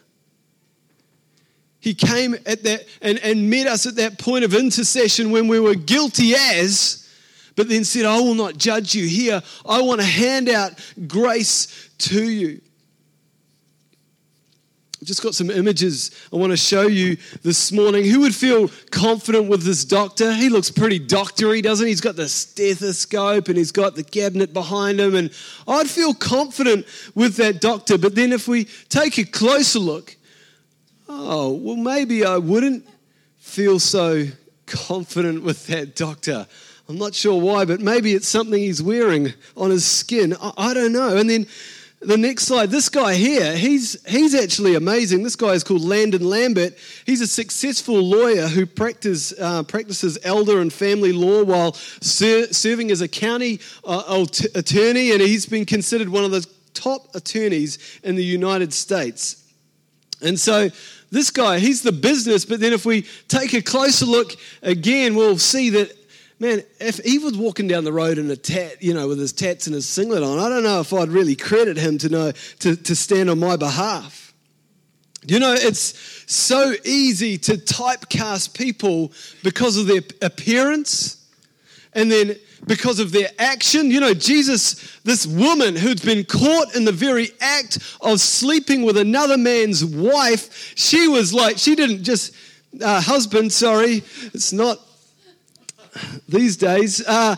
He 1.79 1.93
came 1.93 2.33
at 2.45 2.63
that 2.63 2.85
and, 3.01 3.19
and 3.19 3.49
met 3.49 3.67
us 3.67 3.85
at 3.85 3.95
that 3.95 4.19
point 4.19 4.43
of 4.43 4.53
intercession 4.53 5.31
when 5.31 5.47
we 5.47 5.59
were 5.59 5.75
guilty 5.75 6.33
as 6.33 7.06
but 7.57 7.67
then 7.67 7.83
said, 7.83 8.05
I 8.05 8.19
will 8.19 8.35
not 8.35 8.55
judge 8.55 8.93
you. 8.93 9.07
Here, 9.07 9.41
I 9.65 9.81
want 9.81 9.99
to 9.99 10.05
hand 10.07 10.47
out 10.47 10.73
grace 11.07 11.89
to 11.97 12.23
you. 12.23 12.61
I've 15.01 15.07
just 15.07 15.23
got 15.23 15.33
some 15.33 15.49
images 15.49 16.11
I 16.31 16.35
want 16.37 16.51
to 16.51 16.57
show 16.57 16.83
you 16.83 17.17
this 17.41 17.71
morning. 17.71 18.05
Who 18.05 18.21
would 18.21 18.35
feel 18.35 18.69
confident 18.91 19.49
with 19.49 19.63
this 19.63 19.85
doctor? 19.85 20.33
He 20.33 20.49
looks 20.49 20.69
pretty 20.69 20.99
doctory, 20.99 21.63
doesn't 21.63 21.85
he? 21.85 21.91
He's 21.91 22.01
got 22.01 22.15
the 22.15 22.29
stethoscope 22.29 23.47
and 23.47 23.57
he's 23.57 23.71
got 23.71 23.95
the 23.95 24.03
cabinet 24.03 24.53
behind 24.53 24.99
him. 24.99 25.15
And 25.15 25.31
I'd 25.67 25.89
feel 25.89 26.13
confident 26.13 26.85
with 27.15 27.37
that 27.37 27.59
doctor. 27.59 27.97
But 27.97 28.13
then 28.13 28.33
if 28.33 28.47
we 28.47 28.65
take 28.89 29.17
a 29.17 29.25
closer 29.25 29.79
look, 29.79 30.15
oh, 31.09 31.53
well, 31.53 31.75
maybe 31.75 32.23
I 32.23 32.37
wouldn't 32.37 32.87
feel 33.39 33.79
so 33.79 34.25
confident 34.67 35.41
with 35.41 35.65
that 35.67 35.95
doctor. 35.95 36.45
I'm 36.89 36.97
not 36.97 37.13
sure 37.13 37.39
why, 37.39 37.65
but 37.65 37.81
maybe 37.81 38.13
it's 38.13 38.27
something 38.27 38.59
he's 38.59 38.81
wearing 38.81 39.33
on 39.57 39.71
his 39.71 39.85
skin. 39.85 40.35
I, 40.41 40.53
I 40.57 40.73
don't 40.73 40.93
know. 40.93 41.17
And 41.17 41.29
then 41.29 41.45
the 41.99 42.17
next 42.17 42.43
slide, 42.43 42.69
this 42.69 42.87
guy 42.89 43.15
here, 43.15 43.57
he's, 43.57 43.97
he's 44.07 44.33
actually 44.35 44.75
amazing. 44.75 45.23
This 45.23 45.35
guy 45.35 45.49
is 45.49 45.63
called 45.63 45.81
Landon 45.81 46.23
Lambert. 46.23 46.77
He's 47.05 47.21
a 47.21 47.27
successful 47.27 47.99
lawyer 47.99 48.47
who 48.47 48.65
practice, 48.65 49.33
uh, 49.39 49.63
practices 49.63 50.17
elder 50.23 50.61
and 50.61 50.71
family 50.71 51.11
law 51.11 51.43
while 51.43 51.73
ser- 51.73 52.53
serving 52.53 52.91
as 52.91 53.01
a 53.01 53.07
county 53.07 53.59
uh, 53.83 54.25
attorney, 54.55 55.11
and 55.11 55.21
he's 55.21 55.45
been 55.45 55.65
considered 55.65 56.07
one 56.07 56.23
of 56.23 56.31
the 56.31 56.45
top 56.73 57.15
attorneys 57.15 57.99
in 58.03 58.15
the 58.15 58.23
United 58.23 58.71
States. 58.71 59.43
And 60.21 60.39
so 60.39 60.69
this 61.11 61.31
guy, 61.31 61.59
he's 61.59 61.81
the 61.81 61.91
business, 61.91 62.45
but 62.45 62.59
then 62.59 62.73
if 62.73 62.85
we 62.85 63.03
take 63.27 63.53
a 63.53 63.61
closer 63.61 64.05
look 64.05 64.33
again, 64.61 65.15
we'll 65.15 65.37
see 65.37 65.71
that 65.71 65.91
man, 66.39 66.63
if 66.79 66.97
he 66.99 67.17
was 67.17 67.37
walking 67.37 67.67
down 67.67 67.83
the 67.83 67.93
road 67.93 68.17
in 68.17 68.29
a 68.29 68.35
tat, 68.35 68.81
you 68.81 68.93
know, 68.93 69.07
with 69.07 69.19
his 69.19 69.33
tats 69.33 69.67
and 69.67 69.73
his 69.73 69.87
singlet 69.87 70.23
on, 70.23 70.39
I 70.39 70.49
don't 70.49 70.63
know 70.63 70.79
if 70.79 70.93
I'd 70.93 71.09
really 71.09 71.35
credit 71.35 71.77
him 71.77 71.97
to 71.99 72.09
know 72.09 72.31
to, 72.59 72.75
to 72.75 72.95
stand 72.95 73.29
on 73.29 73.39
my 73.39 73.55
behalf. 73.55 74.33
You 75.25 75.39
know, 75.39 75.53
it's 75.53 75.93
so 76.31 76.73
easy 76.85 77.37
to 77.39 77.53
typecast 77.53 78.57
people 78.57 79.11
because 79.43 79.77
of 79.77 79.87
their 79.87 80.01
appearance 80.21 81.25
and 81.93 82.09
then 82.11 82.37
because 82.65 82.99
of 82.99 83.11
their 83.11 83.29
action. 83.37 83.91
You 83.91 83.99
know, 83.99 84.13
Jesus, 84.13 84.99
this 85.03 85.27
woman 85.27 85.75
who'd 85.75 86.01
been 86.03 86.23
caught 86.23 86.75
in 86.75 86.85
the 86.85 86.91
very 86.91 87.29
act 87.41 87.79
of 87.99 88.21
sleeping 88.21 88.83
with 88.83 88.95
another 88.95 89.37
man's 89.37 89.83
wife, 89.83 90.73
she 90.75 91.07
was 91.07 91.33
like, 91.33 91.57
she 91.57 91.75
didn't 91.75 92.03
just, 92.03 92.33
uh, 92.81 93.01
husband, 93.01 93.51
sorry, 93.51 94.03
it's 94.33 94.53
not 94.53 94.79
these 96.27 96.57
days. 96.57 97.05
Uh, 97.05 97.35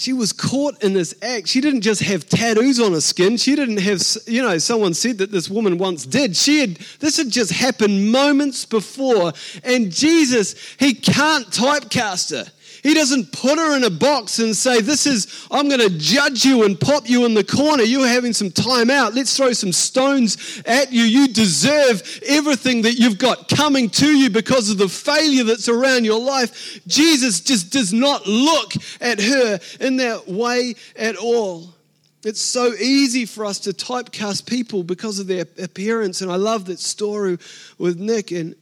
she 0.00 0.14
was 0.14 0.32
caught 0.32 0.82
in 0.82 0.94
this 0.94 1.14
act. 1.20 1.46
She 1.46 1.60
didn't 1.60 1.82
just 1.82 2.00
have 2.00 2.26
tattoos 2.26 2.80
on 2.80 2.92
her 2.92 3.02
skin. 3.02 3.36
She 3.36 3.54
didn't 3.54 3.80
have, 3.80 4.00
you 4.26 4.40
know, 4.40 4.56
someone 4.56 4.94
said 4.94 5.18
that 5.18 5.30
this 5.30 5.50
woman 5.50 5.76
once 5.76 6.06
did. 6.06 6.34
She 6.36 6.60
had, 6.60 6.76
this 7.00 7.18
had 7.18 7.28
just 7.28 7.52
happened 7.52 8.10
moments 8.10 8.64
before. 8.64 9.34
And 9.62 9.92
Jesus, 9.92 10.54
he 10.78 10.94
can't 10.94 11.46
typecast 11.48 12.30
her. 12.30 12.50
He 12.82 12.94
doesn't 12.94 13.32
put 13.32 13.58
her 13.58 13.76
in 13.76 13.84
a 13.84 13.90
box 13.90 14.38
and 14.38 14.56
say, 14.56 14.80
This 14.80 15.06
is, 15.06 15.46
I'm 15.50 15.68
going 15.68 15.80
to 15.80 15.90
judge 15.90 16.44
you 16.44 16.64
and 16.64 16.78
pop 16.78 17.08
you 17.08 17.24
in 17.26 17.34
the 17.34 17.44
corner. 17.44 17.82
You're 17.82 18.06
having 18.06 18.32
some 18.32 18.50
time 18.50 18.90
out. 18.90 19.14
Let's 19.14 19.36
throw 19.36 19.52
some 19.52 19.72
stones 19.72 20.62
at 20.66 20.92
you. 20.92 21.02
You 21.02 21.28
deserve 21.28 22.02
everything 22.26 22.82
that 22.82 22.94
you've 22.94 23.18
got 23.18 23.48
coming 23.48 23.90
to 23.90 24.06
you 24.06 24.30
because 24.30 24.70
of 24.70 24.78
the 24.78 24.88
failure 24.88 25.44
that's 25.44 25.68
around 25.68 26.04
your 26.04 26.20
life. 26.20 26.80
Jesus 26.86 27.40
just 27.40 27.72
does 27.72 27.92
not 27.92 28.26
look 28.26 28.72
at 29.00 29.20
her 29.20 29.58
in 29.80 29.98
that 29.98 30.28
way 30.28 30.74
at 30.96 31.16
all. 31.16 31.74
It's 32.22 32.42
so 32.42 32.74
easy 32.74 33.24
for 33.24 33.46
us 33.46 33.60
to 33.60 33.70
typecast 33.70 34.46
people 34.46 34.82
because 34.82 35.18
of 35.18 35.26
their 35.26 35.46
appearance. 35.58 36.20
And 36.20 36.30
I 36.30 36.36
love 36.36 36.66
that 36.66 36.78
story 36.78 37.38
with 37.78 37.98
Nik 37.98 38.30
and 38.30 38.54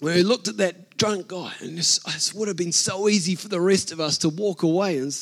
when 0.00 0.16
he 0.16 0.22
looked 0.22 0.48
at 0.48 0.58
that 0.58 0.83
drunk 0.96 1.28
guy. 1.28 1.52
And 1.60 1.78
this, 1.78 1.98
this 2.00 2.34
would 2.34 2.48
have 2.48 2.56
been 2.56 2.72
so 2.72 3.08
easy 3.08 3.34
for 3.34 3.48
the 3.48 3.60
rest 3.60 3.92
of 3.92 4.00
us 4.00 4.18
to 4.18 4.28
walk 4.28 4.62
away. 4.62 4.98
And 4.98 5.12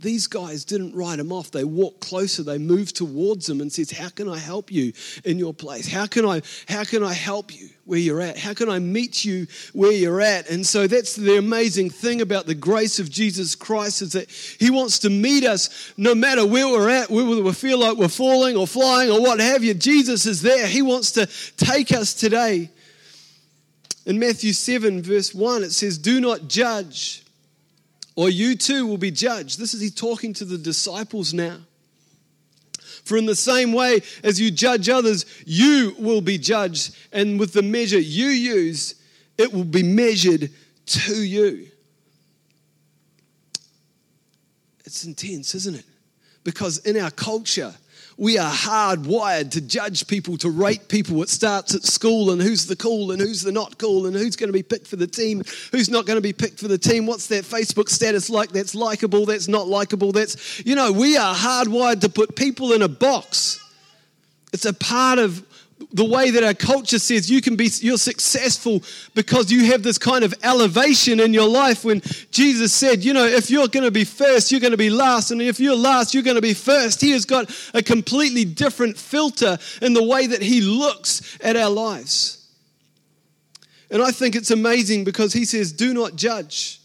these 0.00 0.26
guys 0.26 0.64
didn't 0.64 0.94
write 0.94 1.18
him 1.18 1.32
off. 1.32 1.50
They 1.50 1.64
walked 1.64 2.00
closer. 2.00 2.42
They 2.42 2.58
moved 2.58 2.96
towards 2.96 3.48
him 3.48 3.60
and 3.60 3.72
says, 3.72 3.90
"How 3.90 4.08
can 4.08 4.28
I 4.28 4.38
help 4.38 4.72
you 4.72 4.92
in 5.24 5.38
your 5.38 5.52
place? 5.52 5.86
How 5.86 6.06
can 6.06 6.24
I 6.24 6.42
how 6.68 6.84
can 6.84 7.02
I 7.02 7.12
help 7.12 7.54
you 7.54 7.68
where 7.84 7.98
you're 7.98 8.20
at? 8.20 8.38
How 8.38 8.54
can 8.54 8.70
I 8.70 8.78
meet 8.78 9.24
you 9.24 9.46
where 9.72 9.92
you're 9.92 10.20
at?" 10.20 10.48
And 10.48 10.66
so 10.66 10.86
that's 10.86 11.16
the 11.16 11.36
amazing 11.36 11.90
thing 11.90 12.20
about 12.20 12.46
the 12.46 12.54
grace 12.54 12.98
of 12.98 13.10
Jesus 13.10 13.54
Christ 13.54 14.02
is 14.02 14.12
that 14.12 14.30
He 14.30 14.70
wants 14.70 15.00
to 15.00 15.10
meet 15.10 15.44
us 15.44 15.92
no 15.96 16.14
matter 16.14 16.46
where 16.46 16.68
we're 16.68 16.88
at, 16.88 17.10
whether 17.10 17.42
we 17.42 17.52
feel 17.52 17.78
like 17.78 17.96
we're 17.96 18.08
falling 18.08 18.56
or 18.56 18.66
flying 18.66 19.10
or 19.10 19.20
what 19.20 19.40
have 19.40 19.62
you. 19.62 19.74
Jesus 19.74 20.24
is 20.24 20.40
there. 20.42 20.66
He 20.66 20.82
wants 20.82 21.12
to 21.12 21.28
take 21.56 21.92
us 21.92 22.14
today. 22.14 22.70
In 24.06 24.18
Matthew 24.18 24.52
7, 24.52 25.02
verse 25.02 25.34
1, 25.34 25.62
it 25.62 25.72
says, 25.72 25.98
Do 25.98 26.20
not 26.20 26.48
judge, 26.48 27.22
or 28.16 28.30
you 28.30 28.56
too 28.56 28.86
will 28.86 28.98
be 28.98 29.10
judged. 29.10 29.58
This 29.58 29.74
is 29.74 29.80
he 29.80 29.90
talking 29.90 30.32
to 30.34 30.44
the 30.44 30.58
disciples 30.58 31.34
now. 31.34 31.58
For 33.04 33.16
in 33.16 33.26
the 33.26 33.36
same 33.36 33.72
way 33.72 34.00
as 34.22 34.40
you 34.40 34.50
judge 34.50 34.88
others, 34.88 35.26
you 35.46 35.94
will 35.98 36.20
be 36.20 36.38
judged. 36.38 36.94
And 37.12 37.40
with 37.40 37.52
the 37.52 37.62
measure 37.62 37.98
you 37.98 38.26
use, 38.26 38.94
it 39.38 39.52
will 39.52 39.64
be 39.64 39.82
measured 39.82 40.50
to 40.86 41.14
you. 41.14 41.66
It's 44.84 45.04
intense, 45.04 45.54
isn't 45.54 45.76
it? 45.76 45.84
Because 46.42 46.78
in 46.78 46.98
our 46.98 47.10
culture, 47.10 47.74
we 48.20 48.36
are 48.36 48.52
hardwired 48.52 49.50
to 49.52 49.62
judge 49.62 50.06
people, 50.06 50.36
to 50.36 50.50
rate 50.50 50.88
people. 50.88 51.22
It 51.22 51.30
starts 51.30 51.74
at 51.74 51.82
school 51.84 52.30
and 52.30 52.40
who's 52.40 52.66
the 52.66 52.76
cool 52.76 53.12
and 53.12 53.20
who's 53.20 53.40
the 53.40 53.50
not 53.50 53.78
cool 53.78 54.04
and 54.04 54.14
who's 54.14 54.36
going 54.36 54.50
to 54.50 54.52
be 54.52 54.62
picked 54.62 54.86
for 54.86 54.96
the 54.96 55.06
team, 55.06 55.42
who's 55.72 55.88
not 55.88 56.04
going 56.04 56.18
to 56.18 56.20
be 56.20 56.34
picked 56.34 56.60
for 56.60 56.68
the 56.68 56.76
team. 56.76 57.06
What's 57.06 57.28
their 57.28 57.40
Facebook 57.40 57.88
status 57.88 58.28
like? 58.28 58.50
That's 58.50 58.74
likable, 58.74 59.24
that's 59.24 59.48
not 59.48 59.68
likable. 59.68 60.12
That's, 60.12 60.60
you 60.66 60.74
know, 60.74 60.92
we 60.92 61.16
are 61.16 61.34
hardwired 61.34 62.02
to 62.02 62.10
put 62.10 62.36
people 62.36 62.74
in 62.74 62.82
a 62.82 62.88
box. 62.88 63.58
It's 64.52 64.66
a 64.66 64.74
part 64.74 65.18
of 65.18 65.42
the 65.92 66.04
way 66.04 66.30
that 66.30 66.44
our 66.44 66.54
culture 66.54 66.98
says 66.98 67.30
you 67.30 67.40
can 67.40 67.56
be 67.56 67.68
you're 67.80 67.98
successful 67.98 68.82
because 69.14 69.50
you 69.50 69.66
have 69.66 69.82
this 69.82 69.98
kind 69.98 70.24
of 70.24 70.32
elevation 70.42 71.18
in 71.20 71.34
your 71.34 71.48
life 71.48 71.84
when 71.84 72.00
Jesus 72.30 72.72
said, 72.72 73.04
you 73.04 73.12
know, 73.12 73.24
if 73.24 73.50
you're 73.50 73.68
going 73.68 73.84
to 73.84 73.90
be 73.90 74.04
first, 74.04 74.52
you're 74.52 74.60
going 74.60 74.70
to 74.70 74.76
be 74.76 74.90
last 74.90 75.30
and 75.30 75.42
if 75.42 75.58
you're 75.58 75.76
last, 75.76 76.14
you're 76.14 76.22
going 76.22 76.36
to 76.36 76.42
be 76.42 76.54
first. 76.54 77.00
He 77.00 77.10
has 77.10 77.24
got 77.24 77.50
a 77.74 77.82
completely 77.82 78.44
different 78.44 78.96
filter 78.96 79.58
in 79.82 79.92
the 79.92 80.04
way 80.04 80.26
that 80.28 80.42
he 80.42 80.60
looks 80.60 81.38
at 81.42 81.56
our 81.56 81.70
lives. 81.70 82.48
And 83.90 84.00
I 84.02 84.12
think 84.12 84.36
it's 84.36 84.52
amazing 84.52 85.02
because 85.04 85.32
he 85.32 85.44
says, 85.44 85.72
do 85.72 85.92
not 85.92 86.14
judge. 86.14 86.80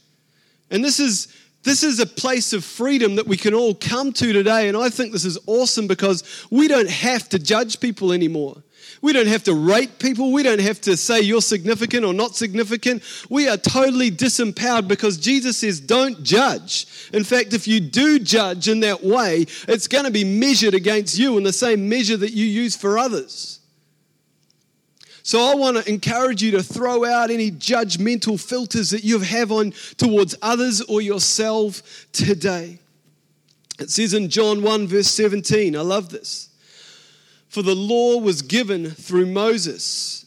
And 0.71 0.83
this 0.83 0.99
is 0.99 1.27
this 1.65 1.81
is 1.81 1.99
a 1.99 2.05
place 2.05 2.53
of 2.53 2.63
freedom 2.63 3.15
that 3.15 3.25
we 3.25 3.37
can 3.37 3.55
all 3.55 3.73
come 3.73 4.13
to 4.13 4.31
today. 4.31 4.67
And 4.67 4.77
I 4.77 4.89
think 4.89 5.11
this 5.11 5.25
is 5.25 5.39
awesome 5.47 5.87
because 5.87 6.45
we 6.51 6.67
don't 6.67 6.89
have 6.89 7.27
to 7.29 7.39
judge 7.39 7.79
people 7.79 8.13
anymore. 8.13 8.61
We 9.05 9.13
don't 9.13 9.27
have 9.27 9.43
to 9.43 9.53
rate 9.53 9.99
people. 9.99 10.31
We 10.31 10.41
don't 10.41 10.59
have 10.59 10.81
to 10.81 10.97
say 10.97 11.21
you're 11.21 11.39
significant 11.39 12.03
or 12.03 12.11
not 12.11 12.35
significant. 12.35 13.03
We 13.29 13.47
are 13.47 13.55
totally 13.55 14.09
disempowered 14.09 14.87
because 14.87 15.17
Jesus 15.17 15.57
says, 15.57 15.79
don't 15.79 16.23
judge. 16.23 16.87
In 17.13 17.23
fact, 17.23 17.53
if 17.53 17.67
you 17.67 17.79
do 17.79 18.17
judge 18.17 18.67
in 18.67 18.79
that 18.79 19.03
way, 19.03 19.45
it's 19.67 19.87
going 19.87 20.05
to 20.05 20.11
be 20.11 20.23
measured 20.23 20.73
against 20.73 21.19
you 21.19 21.37
in 21.37 21.43
the 21.43 21.53
same 21.53 21.87
measure 21.87 22.17
that 22.17 22.31
you 22.31 22.47
use 22.47 22.75
for 22.75 22.97
others. 22.97 23.59
So 25.21 25.51
I 25.51 25.53
want 25.53 25.77
to 25.77 25.87
encourage 25.87 26.41
you 26.41 26.49
to 26.53 26.63
throw 26.63 27.05
out 27.05 27.29
any 27.29 27.51
judgmental 27.51 28.43
filters 28.43 28.89
that 28.89 29.03
you 29.03 29.19
have 29.19 29.51
on 29.51 29.73
towards 29.97 30.33
others 30.41 30.81
or 30.81 30.99
yourself 30.99 32.07
today. 32.11 32.79
It 33.77 33.91
says 33.91 34.15
in 34.15 34.29
John 34.29 34.63
1, 34.63 34.87
verse 34.87 35.09
17, 35.11 35.77
I 35.77 35.81
love 35.81 36.09
this. 36.09 36.49
For 37.55 37.61
the 37.61 37.73
law 37.73 38.17
was 38.17 38.41
given 38.41 38.91
through 38.91 39.27
Moses. 39.27 40.25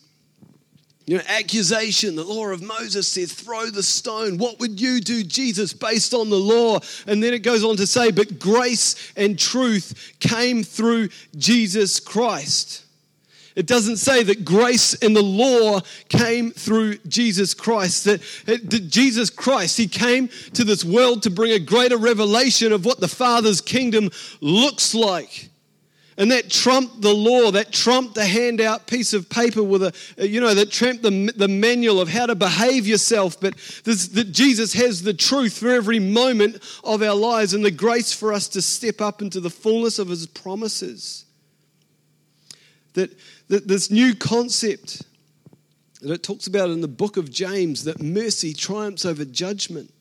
You 1.04 1.18
know, 1.18 1.24
accusation, 1.28 2.16
the 2.16 2.24
law 2.24 2.46
of 2.48 2.62
Moses 2.62 3.06
says, 3.06 3.34
throw 3.34 3.66
the 3.66 3.82
stone. 3.82 4.38
What 4.38 4.58
would 4.60 4.80
you 4.80 5.02
do, 5.02 5.22
Jesus, 5.22 5.74
based 5.74 6.14
on 6.14 6.30
the 6.30 6.38
law? 6.38 6.78
And 7.06 7.22
then 7.22 7.34
it 7.34 7.40
goes 7.40 7.62
on 7.64 7.76
to 7.76 7.86
say, 7.86 8.12
but 8.12 8.38
grace 8.38 9.12
and 9.14 9.38
truth 9.38 10.14
came 10.20 10.62
through 10.64 11.10
Jesus 11.36 12.00
Christ. 12.00 12.86
It 13.54 13.66
doesn't 13.66 13.98
say 13.98 14.22
that 14.22 14.46
grace 14.46 14.94
and 14.94 15.14
the 15.14 15.22
law 15.22 15.80
came 16.08 16.50
through 16.50 16.96
Jesus 17.08 17.52
Christ, 17.52 18.04
that, 18.04 18.22
that, 18.46 18.88
Jesus 18.88 19.28
Christ, 19.28 19.76
He 19.76 19.86
came 19.86 20.30
to 20.54 20.64
this 20.64 20.82
world 20.82 21.24
to 21.24 21.30
bring 21.30 21.52
a 21.52 21.58
greater 21.58 21.98
revelation 21.98 22.72
of 22.72 22.86
what 22.86 23.00
the 23.00 23.06
Father's 23.06 23.60
kingdom 23.60 24.08
looks 24.40 24.94
like. 24.94 25.50
And 26.18 26.32
that 26.32 26.50
trumped 26.50 27.00
the 27.00 27.14
law, 27.14 27.52
that 27.52 27.72
trumped 27.72 28.16
the 28.16 28.26
handout 28.26 28.88
piece 28.88 29.12
of 29.14 29.30
paper 29.30 29.62
with 29.62 29.84
a, 29.84 30.28
you 30.28 30.40
know, 30.40 30.52
that 30.52 30.72
trumped 30.72 31.04
the, 31.04 31.32
the 31.36 31.46
manual 31.46 32.00
of 32.00 32.08
how 32.08 32.26
to 32.26 32.34
behave 32.34 32.88
yourself. 32.88 33.40
But 33.40 33.54
this, 33.84 34.08
that 34.08 34.32
Jesus 34.32 34.72
has 34.72 35.02
the 35.02 35.14
truth 35.14 35.58
for 35.58 35.68
every 35.68 36.00
moment 36.00 36.58
of 36.82 37.02
our 37.02 37.14
lives 37.14 37.54
and 37.54 37.64
the 37.64 37.70
grace 37.70 38.12
for 38.12 38.32
us 38.32 38.48
to 38.48 38.60
step 38.60 39.00
up 39.00 39.22
into 39.22 39.38
the 39.38 39.48
fullness 39.48 40.00
of 40.00 40.08
his 40.08 40.26
promises. 40.26 41.24
That, 42.94 43.16
that 43.46 43.68
this 43.68 43.88
new 43.88 44.16
concept 44.16 45.04
that 46.00 46.12
it 46.12 46.24
talks 46.24 46.48
about 46.48 46.70
in 46.70 46.80
the 46.80 46.88
book 46.88 47.16
of 47.16 47.30
James 47.30 47.84
that 47.84 48.02
mercy 48.02 48.52
triumphs 48.54 49.04
over 49.04 49.24
judgment. 49.24 49.92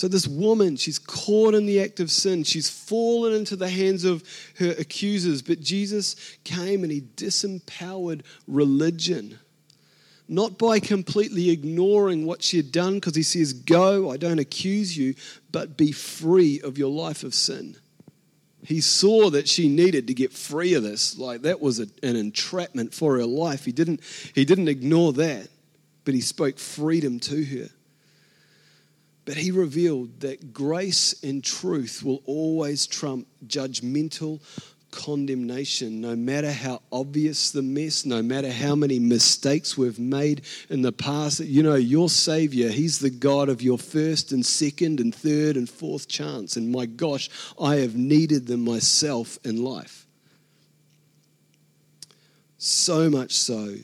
So, 0.00 0.08
this 0.08 0.26
woman, 0.26 0.76
she's 0.76 0.98
caught 0.98 1.54
in 1.54 1.66
the 1.66 1.78
act 1.82 2.00
of 2.00 2.10
sin. 2.10 2.42
She's 2.42 2.70
fallen 2.70 3.34
into 3.34 3.54
the 3.54 3.68
hands 3.68 4.04
of 4.04 4.24
her 4.56 4.74
accusers. 4.78 5.42
But 5.42 5.60
Jesus 5.60 6.38
came 6.42 6.84
and 6.84 6.90
he 6.90 7.02
disempowered 7.16 8.22
religion. 8.48 9.38
Not 10.26 10.56
by 10.56 10.80
completely 10.80 11.50
ignoring 11.50 12.24
what 12.24 12.42
she 12.42 12.56
had 12.56 12.72
done, 12.72 12.94
because 12.94 13.14
he 13.14 13.22
says, 13.22 13.52
Go, 13.52 14.10
I 14.10 14.16
don't 14.16 14.38
accuse 14.38 14.96
you, 14.96 15.16
but 15.52 15.76
be 15.76 15.92
free 15.92 16.62
of 16.62 16.78
your 16.78 16.90
life 16.90 17.22
of 17.22 17.34
sin. 17.34 17.76
He 18.64 18.80
saw 18.80 19.28
that 19.28 19.48
she 19.48 19.68
needed 19.68 20.06
to 20.06 20.14
get 20.14 20.32
free 20.32 20.72
of 20.72 20.82
this. 20.82 21.18
Like 21.18 21.42
that 21.42 21.60
was 21.60 21.78
a, 21.78 21.88
an 22.02 22.16
entrapment 22.16 22.94
for 22.94 23.18
her 23.18 23.26
life. 23.26 23.66
He 23.66 23.72
didn't, 23.72 24.00
he 24.34 24.46
didn't 24.46 24.68
ignore 24.68 25.12
that, 25.12 25.48
but 26.06 26.14
he 26.14 26.22
spoke 26.22 26.58
freedom 26.58 27.20
to 27.20 27.44
her. 27.44 27.68
But 29.30 29.36
he 29.36 29.52
revealed 29.52 30.22
that 30.22 30.52
grace 30.52 31.14
and 31.22 31.44
truth 31.44 32.02
will 32.02 32.20
always 32.26 32.84
trump 32.84 33.28
judgmental 33.46 34.40
condemnation, 34.90 36.00
no 36.00 36.16
matter 36.16 36.50
how 36.50 36.82
obvious 36.90 37.52
the 37.52 37.62
mess, 37.62 38.04
no 38.04 38.22
matter 38.22 38.50
how 38.50 38.74
many 38.74 38.98
mistakes 38.98 39.78
we've 39.78 40.00
made 40.00 40.42
in 40.68 40.82
the 40.82 40.90
past. 40.90 41.38
You 41.38 41.62
know, 41.62 41.76
your 41.76 42.08
Savior, 42.08 42.70
He's 42.70 42.98
the 42.98 43.08
God 43.08 43.48
of 43.48 43.62
your 43.62 43.78
first 43.78 44.32
and 44.32 44.44
second 44.44 44.98
and 44.98 45.14
third 45.14 45.56
and 45.56 45.70
fourth 45.70 46.08
chance. 46.08 46.56
And 46.56 46.72
my 46.72 46.86
gosh, 46.86 47.30
I 47.56 47.76
have 47.76 47.94
needed 47.94 48.48
them 48.48 48.64
myself 48.64 49.38
in 49.44 49.62
life. 49.62 50.08
So 52.58 53.08
much 53.08 53.34
so. 53.34 53.76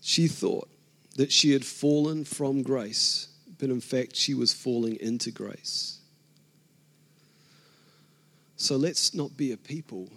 She 0.00 0.28
thought 0.28 0.68
that 1.18 1.32
she 1.32 1.52
had 1.52 1.64
fallen 1.64 2.24
from 2.24 2.62
grace, 2.62 3.26
but 3.58 3.70
in 3.70 3.80
fact, 3.80 4.14
she 4.14 4.34
was 4.34 4.52
falling 4.52 4.96
into 5.00 5.32
grace. 5.32 5.98
So 8.56 8.76
let's 8.76 9.12
not 9.14 9.36
be 9.36 9.50
a 9.50 9.56
people 9.56 10.08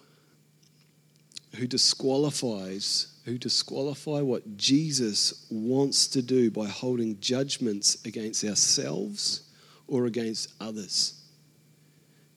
who 1.55 1.65
disqualifies 1.65 3.07
who 3.25 3.37
disqualify 3.37 4.21
what 4.21 4.57
Jesus 4.57 5.45
wants 5.51 6.07
to 6.07 6.21
do 6.21 6.49
by 6.49 6.67
holding 6.67 7.19
judgments 7.19 8.03
against 8.05 8.43
ourselves 8.43 9.43
or 9.87 10.05
against 10.05 10.51
others. 10.59 11.21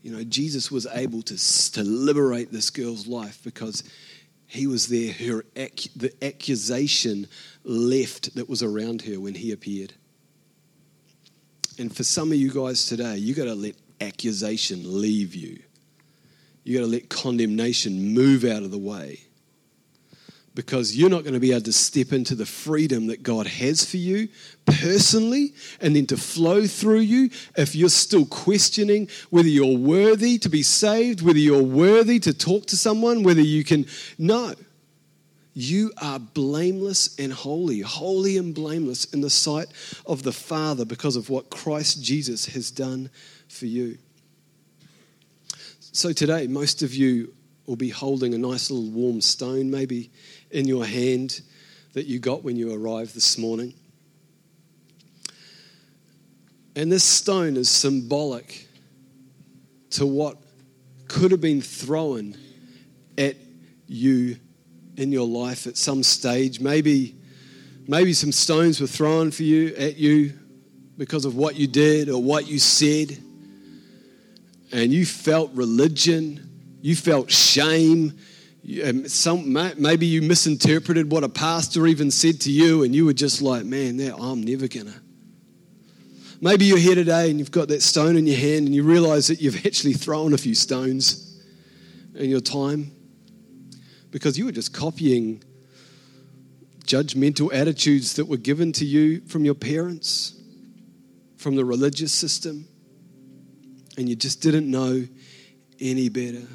You 0.02 0.12
know, 0.12 0.24
Jesus 0.24 0.70
was 0.70 0.86
able 0.92 1.22
to, 1.22 1.72
to 1.72 1.82
liberate 1.82 2.52
this 2.52 2.68
girl's 2.68 3.06
life 3.06 3.40
because 3.42 3.82
he 4.46 4.66
was 4.66 4.88
there. 4.88 5.12
Her 5.12 5.44
the 5.54 6.12
accusation 6.22 7.26
left 7.64 8.34
that 8.34 8.48
was 8.48 8.62
around 8.62 9.02
her 9.02 9.18
when 9.20 9.34
he 9.34 9.52
appeared. 9.52 9.94
And 11.78 11.94
for 11.94 12.04
some 12.04 12.30
of 12.30 12.38
you 12.38 12.50
guys 12.50 12.86
today, 12.86 13.16
you 13.16 13.34
got 13.34 13.44
to 13.44 13.54
let 13.54 13.74
accusation 14.00 15.00
leave 15.00 15.34
you. 15.34 15.60
You 16.62 16.78
got 16.78 16.84
to 16.84 16.90
let 16.90 17.08
condemnation 17.08 18.14
move 18.14 18.44
out 18.44 18.62
of 18.62 18.70
the 18.70 18.78
way. 18.78 19.20
Because 20.54 20.96
you're 20.96 21.10
not 21.10 21.24
going 21.24 21.34
to 21.34 21.40
be 21.40 21.50
able 21.50 21.62
to 21.62 21.72
step 21.72 22.12
into 22.12 22.36
the 22.36 22.46
freedom 22.46 23.08
that 23.08 23.24
God 23.24 23.46
has 23.46 23.84
for 23.84 23.96
you 23.96 24.28
personally 24.66 25.52
and 25.80 25.96
then 25.96 26.06
to 26.06 26.16
flow 26.16 26.66
through 26.66 27.00
you 27.00 27.30
if 27.56 27.74
you're 27.74 27.88
still 27.88 28.24
questioning 28.24 29.08
whether 29.30 29.48
you're 29.48 29.76
worthy 29.76 30.38
to 30.38 30.48
be 30.48 30.62
saved, 30.62 31.22
whether 31.22 31.40
you're 31.40 31.62
worthy 31.62 32.20
to 32.20 32.32
talk 32.32 32.66
to 32.66 32.76
someone, 32.76 33.24
whether 33.24 33.40
you 33.40 33.64
can. 33.64 33.86
No. 34.16 34.54
You 35.54 35.92
are 35.98 36.18
blameless 36.18 37.16
and 37.18 37.32
holy, 37.32 37.80
holy 37.80 38.36
and 38.38 38.54
blameless 38.54 39.06
in 39.06 39.20
the 39.20 39.30
sight 39.30 39.68
of 40.04 40.24
the 40.24 40.32
Father 40.32 40.84
because 40.84 41.14
of 41.14 41.30
what 41.30 41.50
Christ 41.50 42.02
Jesus 42.02 42.46
has 42.46 42.72
done 42.72 43.08
for 43.48 43.66
you. 43.66 43.98
So 45.80 46.12
today, 46.12 46.48
most 46.48 46.82
of 46.82 46.92
you 46.92 47.32
will 47.66 47.76
be 47.76 47.88
holding 47.88 48.34
a 48.34 48.38
nice 48.38 48.68
little 48.68 48.90
warm 48.90 49.20
stone, 49.20 49.70
maybe 49.70 50.10
in 50.54 50.66
your 50.66 50.86
hand, 50.86 51.40
that 51.94 52.06
you 52.06 52.18
got 52.18 52.42
when 52.42 52.56
you 52.56 52.72
arrived 52.72 53.14
this 53.14 53.36
morning. 53.38 53.74
And 56.76 56.90
this 56.90 57.04
stone 57.04 57.56
is 57.56 57.68
symbolic 57.70 58.68
to 59.90 60.06
what 60.06 60.38
could 61.06 61.30
have 61.30 61.40
been 61.40 61.60
thrown 61.60 62.36
at 63.16 63.36
you 63.86 64.36
in 64.96 65.12
your 65.12 65.26
life 65.26 65.66
at 65.66 65.76
some 65.76 66.02
stage. 66.02 66.60
Maybe, 66.60 67.14
maybe 67.86 68.12
some 68.12 68.32
stones 68.32 68.80
were 68.80 68.86
thrown 68.86 69.30
for 69.30 69.42
you 69.42 69.74
at 69.76 69.96
you 69.96 70.32
because 70.96 71.24
of 71.24 71.36
what 71.36 71.56
you 71.56 71.66
did 71.66 72.08
or 72.08 72.22
what 72.22 72.46
you 72.46 72.58
said. 72.58 73.16
And 74.72 74.92
you 74.92 75.06
felt 75.06 75.52
religion, 75.52 76.78
you 76.80 76.96
felt 76.96 77.30
shame. 77.30 78.18
Some, 79.08 79.52
maybe 79.52 80.06
you 80.06 80.22
misinterpreted 80.22 81.10
what 81.10 81.22
a 81.22 81.28
pastor 81.28 81.86
even 81.86 82.10
said 82.10 82.40
to 82.42 82.50
you, 82.50 82.82
and 82.82 82.94
you 82.94 83.04
were 83.04 83.12
just 83.12 83.42
like, 83.42 83.64
man, 83.64 84.00
I'm 84.18 84.42
never 84.42 84.68
gonna. 84.68 84.94
Maybe 86.40 86.66
you're 86.66 86.78
here 86.78 86.94
today 86.94 87.30
and 87.30 87.38
you've 87.38 87.50
got 87.50 87.68
that 87.68 87.80
stone 87.82 88.16
in 88.16 88.26
your 88.26 88.36
hand 88.36 88.66
and 88.66 88.74
you 88.74 88.82
realize 88.82 89.28
that 89.28 89.40
you've 89.40 89.56
actually 89.66 89.94
thrown 89.94 90.34
a 90.34 90.38
few 90.38 90.54
stones 90.54 91.40
in 92.14 92.28
your 92.28 92.40
time 92.40 92.90
because 94.10 94.38
you 94.38 94.44
were 94.44 94.52
just 94.52 94.74
copying 94.74 95.42
judgmental 96.84 97.52
attitudes 97.52 98.14
that 98.16 98.26
were 98.26 98.36
given 98.36 98.72
to 98.72 98.84
you 98.84 99.20
from 99.22 99.44
your 99.44 99.54
parents, 99.54 100.34
from 101.36 101.56
the 101.56 101.64
religious 101.64 102.12
system, 102.12 102.66
and 103.96 104.08
you 104.08 104.14
just 104.14 104.42
didn't 104.42 104.70
know 104.70 105.06
any 105.80 106.08
better. 106.08 106.46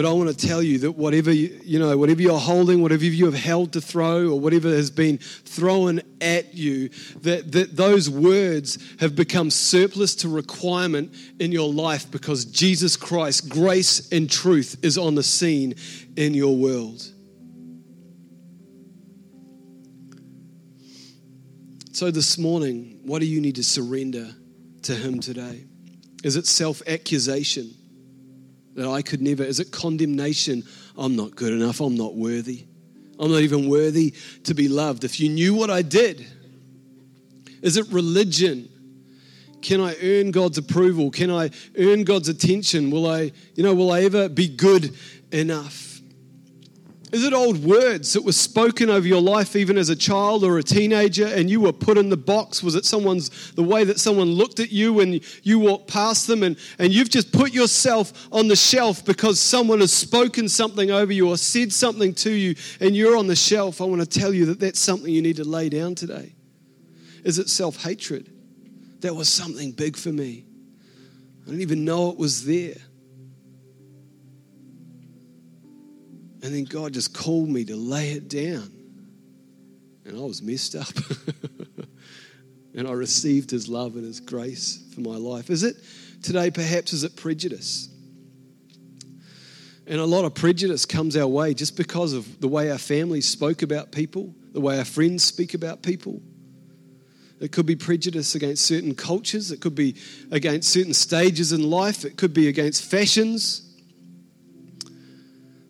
But 0.00 0.08
I 0.08 0.12
want 0.14 0.30
to 0.30 0.46
tell 0.46 0.62
you 0.62 0.78
that 0.78 0.92
whatever 0.92 1.30
you, 1.30 1.60
you 1.62 1.78
know, 1.78 1.94
whatever 1.94 2.22
you're 2.22 2.38
holding, 2.38 2.80
whatever 2.80 3.04
you 3.04 3.26
have 3.26 3.34
held 3.34 3.74
to 3.74 3.82
throw, 3.82 4.30
or 4.30 4.40
whatever 4.40 4.70
has 4.70 4.90
been 4.90 5.18
thrown 5.18 6.00
at 6.22 6.54
you, 6.54 6.88
that, 7.20 7.52
that 7.52 7.76
those 7.76 8.08
words 8.08 8.78
have 9.00 9.14
become 9.14 9.50
surplus 9.50 10.14
to 10.14 10.28
requirement 10.30 11.14
in 11.38 11.52
your 11.52 11.70
life 11.70 12.10
because 12.10 12.46
Jesus 12.46 12.96
Christ, 12.96 13.50
grace 13.50 14.10
and 14.10 14.30
truth, 14.30 14.78
is 14.82 14.96
on 14.96 15.16
the 15.16 15.22
scene 15.22 15.74
in 16.16 16.32
your 16.32 16.56
world. 16.56 17.06
So 21.92 22.10
this 22.10 22.38
morning, 22.38 23.00
what 23.04 23.18
do 23.18 23.26
you 23.26 23.42
need 23.42 23.56
to 23.56 23.62
surrender 23.62 24.34
to 24.84 24.94
Him 24.94 25.20
today? 25.20 25.66
Is 26.24 26.36
it 26.36 26.46
self 26.46 26.80
accusation? 26.86 27.74
That 28.80 28.88
I 28.88 29.02
could 29.02 29.20
never? 29.20 29.42
Is 29.42 29.60
it 29.60 29.70
condemnation? 29.70 30.64
I'm 30.96 31.16
not 31.16 31.36
good 31.36 31.52
enough. 31.52 31.80
I'm 31.80 31.96
not 31.96 32.14
worthy. 32.14 32.64
I'm 33.18 33.30
not 33.30 33.42
even 33.42 33.68
worthy 33.68 34.14
to 34.44 34.54
be 34.54 34.68
loved. 34.68 35.04
If 35.04 35.20
you 35.20 35.28
knew 35.28 35.54
what 35.54 35.70
I 35.70 35.82
did, 35.82 36.26
is 37.62 37.76
it 37.76 37.86
religion? 37.88 38.68
Can 39.60 39.80
I 39.80 39.94
earn 40.02 40.30
God's 40.30 40.56
approval? 40.56 41.10
Can 41.10 41.30
I 41.30 41.50
earn 41.76 42.04
God's 42.04 42.28
attention? 42.28 42.90
Will 42.90 43.06
I, 43.06 43.32
you 43.54 43.62
know, 43.62 43.74
will 43.74 43.92
I 43.92 44.02
ever 44.02 44.28
be 44.28 44.48
good 44.48 44.96
enough? 45.30 45.89
Is 47.12 47.24
it 47.24 47.32
old 47.32 47.64
words 47.64 48.12
that 48.12 48.24
were 48.24 48.30
spoken 48.30 48.88
over 48.88 49.06
your 49.06 49.20
life 49.20 49.56
even 49.56 49.76
as 49.76 49.88
a 49.88 49.96
child 49.96 50.44
or 50.44 50.58
a 50.58 50.62
teenager 50.62 51.26
and 51.26 51.50
you 51.50 51.60
were 51.60 51.72
put 51.72 51.98
in 51.98 52.08
the 52.08 52.16
box? 52.16 52.62
Was 52.62 52.76
it 52.76 52.84
someone's 52.84 53.52
the 53.52 53.64
way 53.64 53.82
that 53.82 53.98
someone 53.98 54.28
looked 54.30 54.60
at 54.60 54.70
you 54.70 54.92
when 54.92 55.20
you 55.42 55.58
walked 55.58 55.88
past 55.88 56.28
them 56.28 56.44
and, 56.44 56.56
and 56.78 56.92
you've 56.92 57.10
just 57.10 57.32
put 57.32 57.52
yourself 57.52 58.28
on 58.30 58.46
the 58.46 58.54
shelf 58.54 59.04
because 59.04 59.40
someone 59.40 59.80
has 59.80 59.92
spoken 59.92 60.48
something 60.48 60.92
over 60.92 61.12
you 61.12 61.28
or 61.28 61.36
said 61.36 61.72
something 61.72 62.14
to 62.14 62.30
you 62.30 62.54
and 62.80 62.94
you're 62.94 63.16
on 63.16 63.26
the 63.26 63.36
shelf? 63.36 63.80
I 63.80 63.84
want 63.84 64.00
to 64.00 64.20
tell 64.20 64.32
you 64.32 64.46
that 64.46 64.60
that's 64.60 64.78
something 64.78 65.12
you 65.12 65.22
need 65.22 65.36
to 65.36 65.44
lay 65.44 65.68
down 65.68 65.96
today. 65.96 66.32
Is 67.24 67.40
it 67.40 67.48
self 67.48 67.82
hatred? 67.82 68.30
That 69.00 69.16
was 69.16 69.28
something 69.28 69.72
big 69.72 69.96
for 69.96 70.12
me. 70.12 70.44
I 71.42 71.46
didn't 71.46 71.62
even 71.62 71.84
know 71.84 72.10
it 72.10 72.18
was 72.18 72.44
there. 72.44 72.76
And 76.42 76.54
then 76.54 76.64
God 76.64 76.94
just 76.94 77.12
called 77.14 77.48
me 77.48 77.64
to 77.66 77.76
lay 77.76 78.12
it 78.12 78.28
down. 78.28 78.72
And 80.04 80.16
I 80.16 80.20
was 80.22 80.42
messed 80.42 80.74
up. 80.74 80.88
and 82.74 82.88
I 82.88 82.92
received 82.92 83.50
His 83.50 83.68
love 83.68 83.96
and 83.96 84.04
His 84.04 84.20
grace 84.20 84.82
for 84.94 85.00
my 85.00 85.16
life. 85.16 85.50
Is 85.50 85.62
it 85.62 85.76
today, 86.22 86.50
perhaps, 86.50 86.92
is 86.92 87.04
it 87.04 87.16
prejudice? 87.16 87.88
And 89.86 90.00
a 90.00 90.04
lot 90.04 90.24
of 90.24 90.34
prejudice 90.34 90.86
comes 90.86 91.16
our 91.16 91.26
way 91.26 91.52
just 91.52 91.76
because 91.76 92.12
of 92.12 92.40
the 92.40 92.48
way 92.48 92.70
our 92.70 92.78
families 92.78 93.28
spoke 93.28 93.62
about 93.62 93.90
people, 93.90 94.32
the 94.52 94.60
way 94.60 94.78
our 94.78 94.84
friends 94.84 95.24
speak 95.24 95.52
about 95.52 95.82
people. 95.82 96.22
It 97.40 97.52
could 97.52 97.66
be 97.66 97.74
prejudice 97.74 98.34
against 98.34 98.66
certain 98.66 98.94
cultures, 98.94 99.50
it 99.50 99.60
could 99.60 99.74
be 99.74 99.96
against 100.30 100.68
certain 100.68 100.94
stages 100.94 101.52
in 101.52 101.68
life, 101.68 102.04
it 102.04 102.16
could 102.16 102.34
be 102.34 102.48
against 102.48 102.84
fashions. 102.84 103.69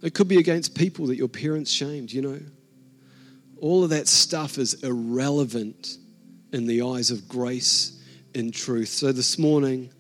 It 0.03 0.15
could 0.15 0.29
be 0.29 0.39
against 0.39 0.75
people 0.75 1.07
that 1.09 1.17
your 1.17 1.29
parents 1.29 1.71
shamed, 1.71 2.11
you 2.11 2.23
know. 2.23 2.41
All 3.59 3.85
of 3.85 3.91
that 3.91 4.09
stuff 4.09 4.57
is 4.57 4.83
irrelevant 4.83 5.99
in 6.53 6.67
the 6.67 6.83
eyes 6.83 7.11
of 7.11 7.29
grace 7.29 8.03
and 8.35 8.53
truth. 8.53 8.89
So 8.89 9.13
this 9.13 9.39
morning, 9.39 9.91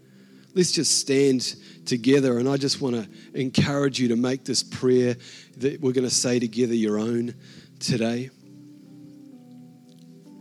let's 0.55 0.72
just 0.72 0.98
stand 0.98 1.57
together 1.84 2.38
and 2.38 2.48
I 2.48 2.57
just 2.57 2.80
want 2.80 2.96
to 2.96 3.09
encourage 3.38 4.01
you 4.01 4.09
to 4.09 4.16
make 4.16 4.44
this 4.44 4.62
prayer 4.62 5.16
that 5.59 5.80
we're 5.80 5.92
going 5.92 6.09
to 6.09 6.14
say 6.14 6.38
together 6.38 6.74
your 6.74 6.98
own 6.98 7.34
today. 7.78 8.30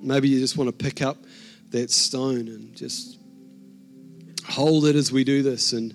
Maybe 0.01 0.29
you 0.29 0.39
just 0.39 0.55
want 0.55 0.69
to 0.69 0.83
pick 0.85 1.01
up 1.01 1.17
that 1.71 1.91
stone 1.91 2.47
and 2.47 2.75
just 2.75 3.19
hold 4.47 4.85
it 4.85 4.95
as 4.95 5.11
we 5.11 5.23
do 5.23 5.43
this 5.43 5.73
and 5.73 5.93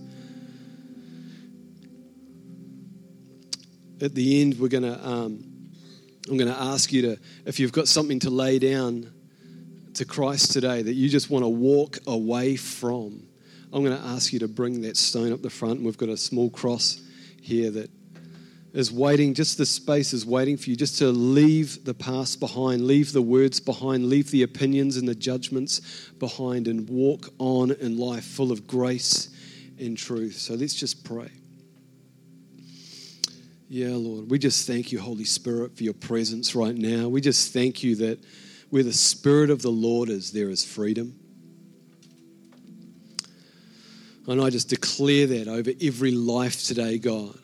at 4.01 4.14
the 4.14 4.40
end, 4.40 4.59
we're 4.59 4.68
going 4.68 4.82
to, 4.82 5.07
um, 5.07 5.45
I'm 6.28 6.36
going 6.36 6.53
to 6.53 6.61
ask 6.61 6.92
you 6.92 7.03
to, 7.03 7.18
if 7.45 7.61
you've 7.61 7.72
got 7.72 7.88
something 7.88 8.18
to 8.20 8.30
lay 8.30 8.59
down 8.59 9.12
to 9.95 10.05
Christ 10.05 10.53
today 10.53 10.82
that 10.82 10.95
you 10.95 11.09
just 11.09 11.30
want 11.30 11.45
to 11.45 11.49
walk 11.49 11.99
away 12.07 12.57
from, 12.57 13.26
I'm 13.72 13.84
going 13.84 13.97
to 13.97 14.05
ask 14.09 14.32
you 14.32 14.38
to 14.40 14.49
bring 14.49 14.82
that 14.82 14.97
stone 14.97 15.32
up 15.32 15.42
the 15.42 15.51
front. 15.51 15.82
We've 15.82 15.99
got 15.99 16.09
a 16.09 16.16
small 16.16 16.51
cross 16.51 17.01
here 17.40 17.70
that 17.72 17.90
is 18.72 18.90
waiting, 18.90 19.34
just 19.34 19.57
the 19.57 19.66
space 19.66 20.12
is 20.12 20.26
waiting 20.26 20.57
for 20.57 20.70
you 20.70 20.76
just 20.76 20.99
to 20.99 21.07
leave 21.07 21.84
the 21.84 21.95
past 21.95 22.40
behind, 22.40 22.86
leave 22.86 23.12
the 23.12 23.22
words 23.22 23.61
behind, 23.61 24.09
leave 24.09 24.30
the 24.32 24.42
opinions 24.42 24.97
and 24.97 25.07
the 25.07 25.14
judgments 25.14 25.80
behind, 26.18 26.66
and 26.66 26.88
walk 26.88 27.28
on 27.38 27.70
in 27.70 27.97
life 27.97 28.24
full 28.24 28.51
of 28.51 28.66
grace 28.66 29.28
and 29.78 29.97
truth. 29.97 30.34
So 30.34 30.55
let's 30.55 30.74
just 30.74 31.05
pray. 31.05 31.30
Yeah, 33.68 33.94
Lord. 33.94 34.30
We 34.30 34.38
just 34.38 34.66
thank 34.66 34.92
you, 34.92 35.00
Holy 35.00 35.24
Spirit, 35.24 35.76
for 35.76 35.84
your 35.84 35.94
presence 35.94 36.54
right 36.54 36.74
now. 36.74 37.08
We 37.08 37.20
just 37.20 37.52
thank 37.52 37.82
you 37.82 37.96
that 37.96 38.18
where 38.70 38.82
the 38.82 38.92
Spirit 38.92 39.50
of 39.50 39.62
the 39.62 39.70
Lord 39.70 40.08
is, 40.10 40.32
there 40.32 40.50
is 40.50 40.64
freedom. 40.64 41.18
And 44.26 44.40
I 44.40 44.50
just 44.50 44.68
declare 44.68 45.26
that 45.26 45.48
over 45.48 45.70
every 45.80 46.10
life 46.10 46.64
today, 46.64 46.98
God. 46.98 47.38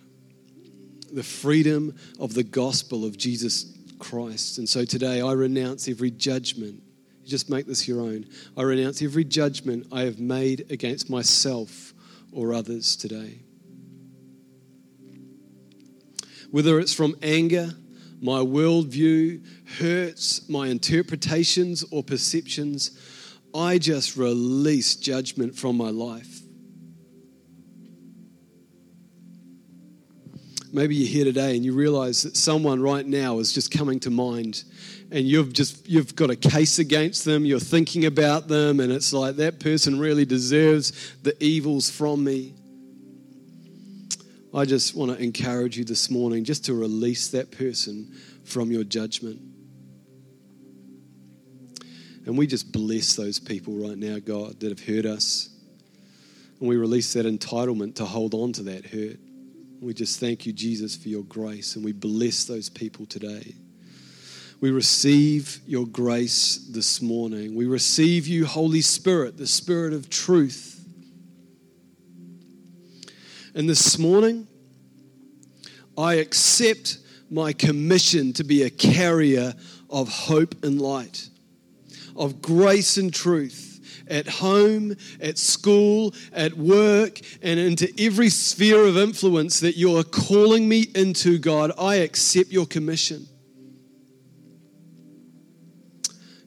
The 1.12 1.22
freedom 1.22 1.96
of 2.18 2.34
the 2.34 2.44
gospel 2.44 3.04
of 3.04 3.16
Jesus 3.16 3.76
Christ. 3.98 4.58
And 4.58 4.68
so 4.68 4.84
today 4.84 5.20
I 5.20 5.32
renounce 5.32 5.88
every 5.88 6.10
judgment. 6.10 6.82
You 7.22 7.28
just 7.28 7.50
make 7.50 7.66
this 7.66 7.88
your 7.88 8.00
own. 8.00 8.26
I 8.56 8.62
renounce 8.62 9.02
every 9.02 9.24
judgment 9.24 9.86
I 9.90 10.02
have 10.02 10.18
made 10.20 10.70
against 10.70 11.10
myself 11.10 11.92
or 12.32 12.54
others 12.54 12.96
today 12.96 13.40
whether 16.51 16.78
it's 16.80 16.94
from 16.94 17.16
anger, 17.22 17.70
my 18.20 18.38
worldview, 18.40 19.44
hurts, 19.78 20.48
my 20.48 20.68
interpretations 20.68 21.84
or 21.90 22.03
perceptions, 22.03 22.98
I 23.55 23.78
just 23.78 24.16
release 24.16 24.94
judgment 24.96 25.57
from 25.57 25.76
my 25.76 25.90
life. 25.90 26.40
Maybe 30.72 30.94
you're 30.94 31.09
here 31.09 31.24
today 31.24 31.57
and 31.57 31.64
you 31.64 31.72
realize 31.72 32.22
that 32.22 32.36
someone 32.36 32.80
right 32.80 33.05
now 33.05 33.40
is 33.40 33.53
just 33.53 33.72
coming 33.72 33.98
to 34.01 34.11
mind 34.11 34.62
and 35.11 35.26
you've 35.26 35.53
just 35.53 35.88
you've 35.88 36.14
got 36.14 36.30
a 36.30 36.36
case 36.36 36.78
against 36.78 37.24
them, 37.24 37.44
you're 37.44 37.59
thinking 37.59 38.05
about 38.05 38.46
them 38.46 38.78
and 38.78 38.92
it's 38.92 39.12
like 39.12 39.36
that 39.36 39.59
person 39.59 39.98
really 39.98 40.24
deserves 40.24 41.12
the 41.22 41.34
evils 41.42 41.90
from 41.90 42.22
me. 42.22 42.55
I 44.53 44.64
just 44.64 44.96
want 44.96 45.16
to 45.16 45.22
encourage 45.22 45.78
you 45.78 45.84
this 45.84 46.11
morning 46.11 46.42
just 46.42 46.64
to 46.64 46.74
release 46.74 47.28
that 47.28 47.53
person 47.53 48.12
from 48.44 48.72
your 48.72 48.82
judgment. 48.82 49.40
And 52.26 52.36
we 52.36 52.48
just 52.48 52.72
bless 52.72 53.14
those 53.14 53.38
people 53.38 53.74
right 53.74 53.96
now, 53.96 54.18
God, 54.18 54.59
that 54.61 54.70
have 54.70 54.84
hurt 54.84 55.07
us. 55.07 55.51
And 56.59 56.68
we 56.68 56.76
release 56.76 57.12
that 57.12 57.26
entitlement 57.26 57.94
to 57.96 58.05
hold 58.05 58.34
on 58.34 58.53
to 58.55 58.64
that 58.64 58.86
hurt. 58.86 59.18
We 59.80 59.94
just 59.94 60.18
thank 60.18 60.44
you, 60.46 60.53
Jesus, 60.53 60.96
for 60.96 61.09
your 61.09 61.22
grace. 61.24 61.76
And 61.76 61.84
we 61.84 61.92
bless 61.92 62.44
those 62.44 62.68
people 62.68 63.07
today. 63.07 63.55
We 64.61 64.72
receive 64.72 65.61
your 65.64 65.86
grace 65.86 66.57
this 66.70 67.01
morning. 67.01 67.55
We 67.55 67.66
receive 67.66 68.26
you, 68.26 68.46
Holy 68.46 68.82
Spirit, 68.82 69.38
the 69.38 69.46
Spirit 69.46 69.92
of 69.92 70.11
truth 70.11 70.79
and 73.55 73.68
this 73.68 73.98
morning, 73.98 74.46
I 75.96 76.14
accept 76.14 76.98
my 77.30 77.53
commission 77.53 78.32
to 78.34 78.44
be 78.44 78.62
a 78.62 78.70
carrier 78.70 79.55
of 79.88 80.09
hope 80.09 80.64
and 80.64 80.80
light, 80.80 81.28
of 82.16 82.40
grace 82.42 82.96
and 82.96 83.12
truth 83.12 83.70
at 84.11 84.26
home, 84.26 84.96
at 85.20 85.38
school, 85.38 86.12
at 86.32 86.53
work, 86.55 87.20
and 87.42 87.61
into 87.61 87.88
every 87.98 88.28
sphere 88.28 88.84
of 88.84 88.98
influence 88.98 89.61
that 89.61 89.76
you 89.76 89.96
are 89.96 90.03
calling 90.03 90.68
me 90.68 90.86
into, 90.94 91.38
God. 91.38 91.70
I 91.78 91.96
accept 91.96 92.51
your 92.51 92.66
commission. 92.66 93.26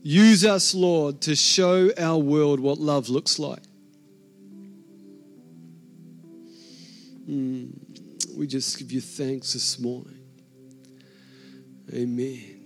Use 0.02 0.44
us, 0.44 0.76
Lord, 0.76 1.22
to 1.22 1.36
show 1.36 1.90
our 1.98 2.18
world 2.18 2.60
what 2.60 2.78
love 2.78 3.08
looks 3.08 3.40
like. 3.40 3.64
Mm, 7.34 8.38
we 8.38 8.46
just 8.46 8.78
give 8.78 8.92
you 8.92 9.02
thanks 9.02 9.54
this 9.54 9.80
morning. 9.80 10.20
Amen. 11.92 12.60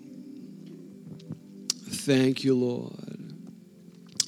Thank 1.90 2.44
you, 2.44 2.54
Lord. 2.54 2.94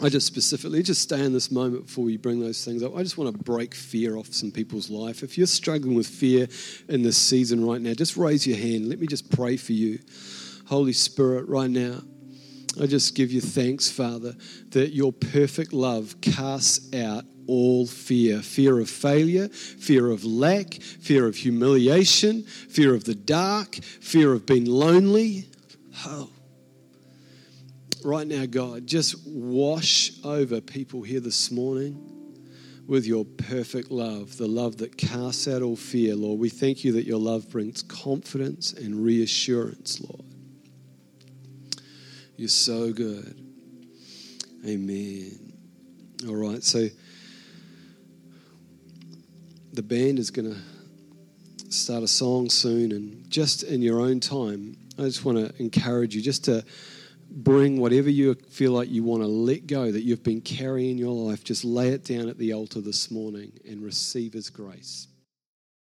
I 0.02 0.08
just 0.08 0.26
specifically 0.26 0.82
just 0.82 1.02
stay 1.02 1.26
in 1.26 1.34
this 1.34 1.52
moment 1.52 1.88
before 1.88 2.06
we 2.06 2.16
bring 2.16 2.40
those 2.40 2.64
things 2.64 2.84
up. 2.84 2.96
I 2.96 3.04
just 3.04 3.18
want 3.18 3.36
to 3.36 3.44
break 3.44 3.76
fear 3.76 4.16
off 4.16 4.34
some 4.34 4.50
people's 4.50 4.90
life. 4.90 5.24
If 5.24 5.38
you're 5.38 5.46
struggling 5.46 5.96
with 5.96 6.08
fear 6.08 6.48
in 6.88 7.02
this 7.02 7.18
season 7.18 7.66
right 7.66 7.82
now, 7.82 7.94
just 7.94 8.16
raise 8.16 8.48
your 8.48 8.58
hand. 8.58 8.88
Let 8.88 9.00
me 9.00 9.08
just 9.08 9.30
pray 9.30 9.58
for 9.58 9.74
you. 9.74 10.00
Holy 10.68 10.94
Spirit, 10.94 11.50
right 11.50 11.70
now, 11.70 12.00
I 12.80 12.86
just 12.86 13.14
give 13.14 13.32
you 13.32 13.42
thanks, 13.42 13.92
Father, 13.92 14.36
that 14.70 14.94
your 14.94 15.12
perfect 15.12 15.74
love 15.74 16.22
casts 16.22 16.94
out 16.96 17.26
all 17.46 17.88
fear 17.88 18.42
fear 18.42 18.80
of 18.80 18.90
failure, 18.90 19.50
fear 19.50 20.12
of 20.12 20.24
lack, 20.24 20.76
fear 20.76 21.26
of 21.26 21.36
humiliation, 21.36 22.44
fear 22.44 22.94
of 22.94 23.04
the 23.06 23.16
dark, 23.16 23.76
fear 23.76 24.34
of 24.34 24.46
being 24.46 24.66
lonely. 24.66 25.50
Oh. 26.06 26.30
Right 28.04 28.28
now, 28.28 28.46
God, 28.46 28.88
just 28.88 29.28
wash 29.28 30.12
over 30.24 30.62
people 30.62 31.02
here 31.02 31.20
this 31.20 31.52
morning 31.52 32.06
with 32.88 33.06
your 33.06 33.26
perfect 33.26 33.92
love, 33.92 34.38
the 34.38 34.48
love 34.48 34.78
that 34.78 34.98
casts 34.98 35.48
out 35.48 35.62
all 35.62 35.76
fear, 35.76 36.16
Lord. 36.16 36.40
We 36.40 36.50
thank 36.50 36.84
you 36.84 36.94
that 36.94 37.06
your 37.06 37.20
love 37.20 37.50
brings 37.50 37.82
confidence 37.82 38.74
and 38.74 39.04
reassurance, 39.04 40.00
Lord. 40.00 40.29
You're 42.40 42.48
so 42.48 42.94
good. 42.94 43.38
Amen. 44.66 45.52
All 46.26 46.38
right, 46.38 46.64
so 46.64 46.88
the 49.74 49.84
band 49.84 50.20
is 50.20 50.32
going 50.32 50.50
to 50.50 50.58
start 51.70 52.02
a 52.02 52.08
song 52.08 52.50
soon, 52.50 52.94
and 52.94 53.30
just 53.30 53.64
in 53.64 53.82
your 53.82 54.00
own 54.00 54.22
time, 54.22 54.78
I 54.98 55.02
just 55.02 55.26
want 55.26 55.38
to 55.38 55.62
encourage 55.62 56.16
you 56.16 56.22
just 56.22 56.46
to 56.46 56.64
bring 57.30 57.78
whatever 57.78 58.10
you 58.10 58.34
feel 58.36 58.72
like 58.72 58.90
you 58.90 59.04
want 59.04 59.22
to 59.22 59.28
let 59.28 59.68
go 59.68 59.92
that 59.92 60.04
you've 60.04 60.24
been 60.24 60.40
carrying 60.40 60.92
in 60.92 60.98
your 60.98 61.14
life, 61.14 61.44
just 61.44 61.66
lay 61.66 61.90
it 61.90 62.06
down 62.06 62.30
at 62.30 62.38
the 62.38 62.54
altar 62.54 62.80
this 62.80 63.12
morning 63.12 63.52
and 63.68 63.84
receive 63.84 64.32
His 64.32 64.50
grace. 64.50 65.10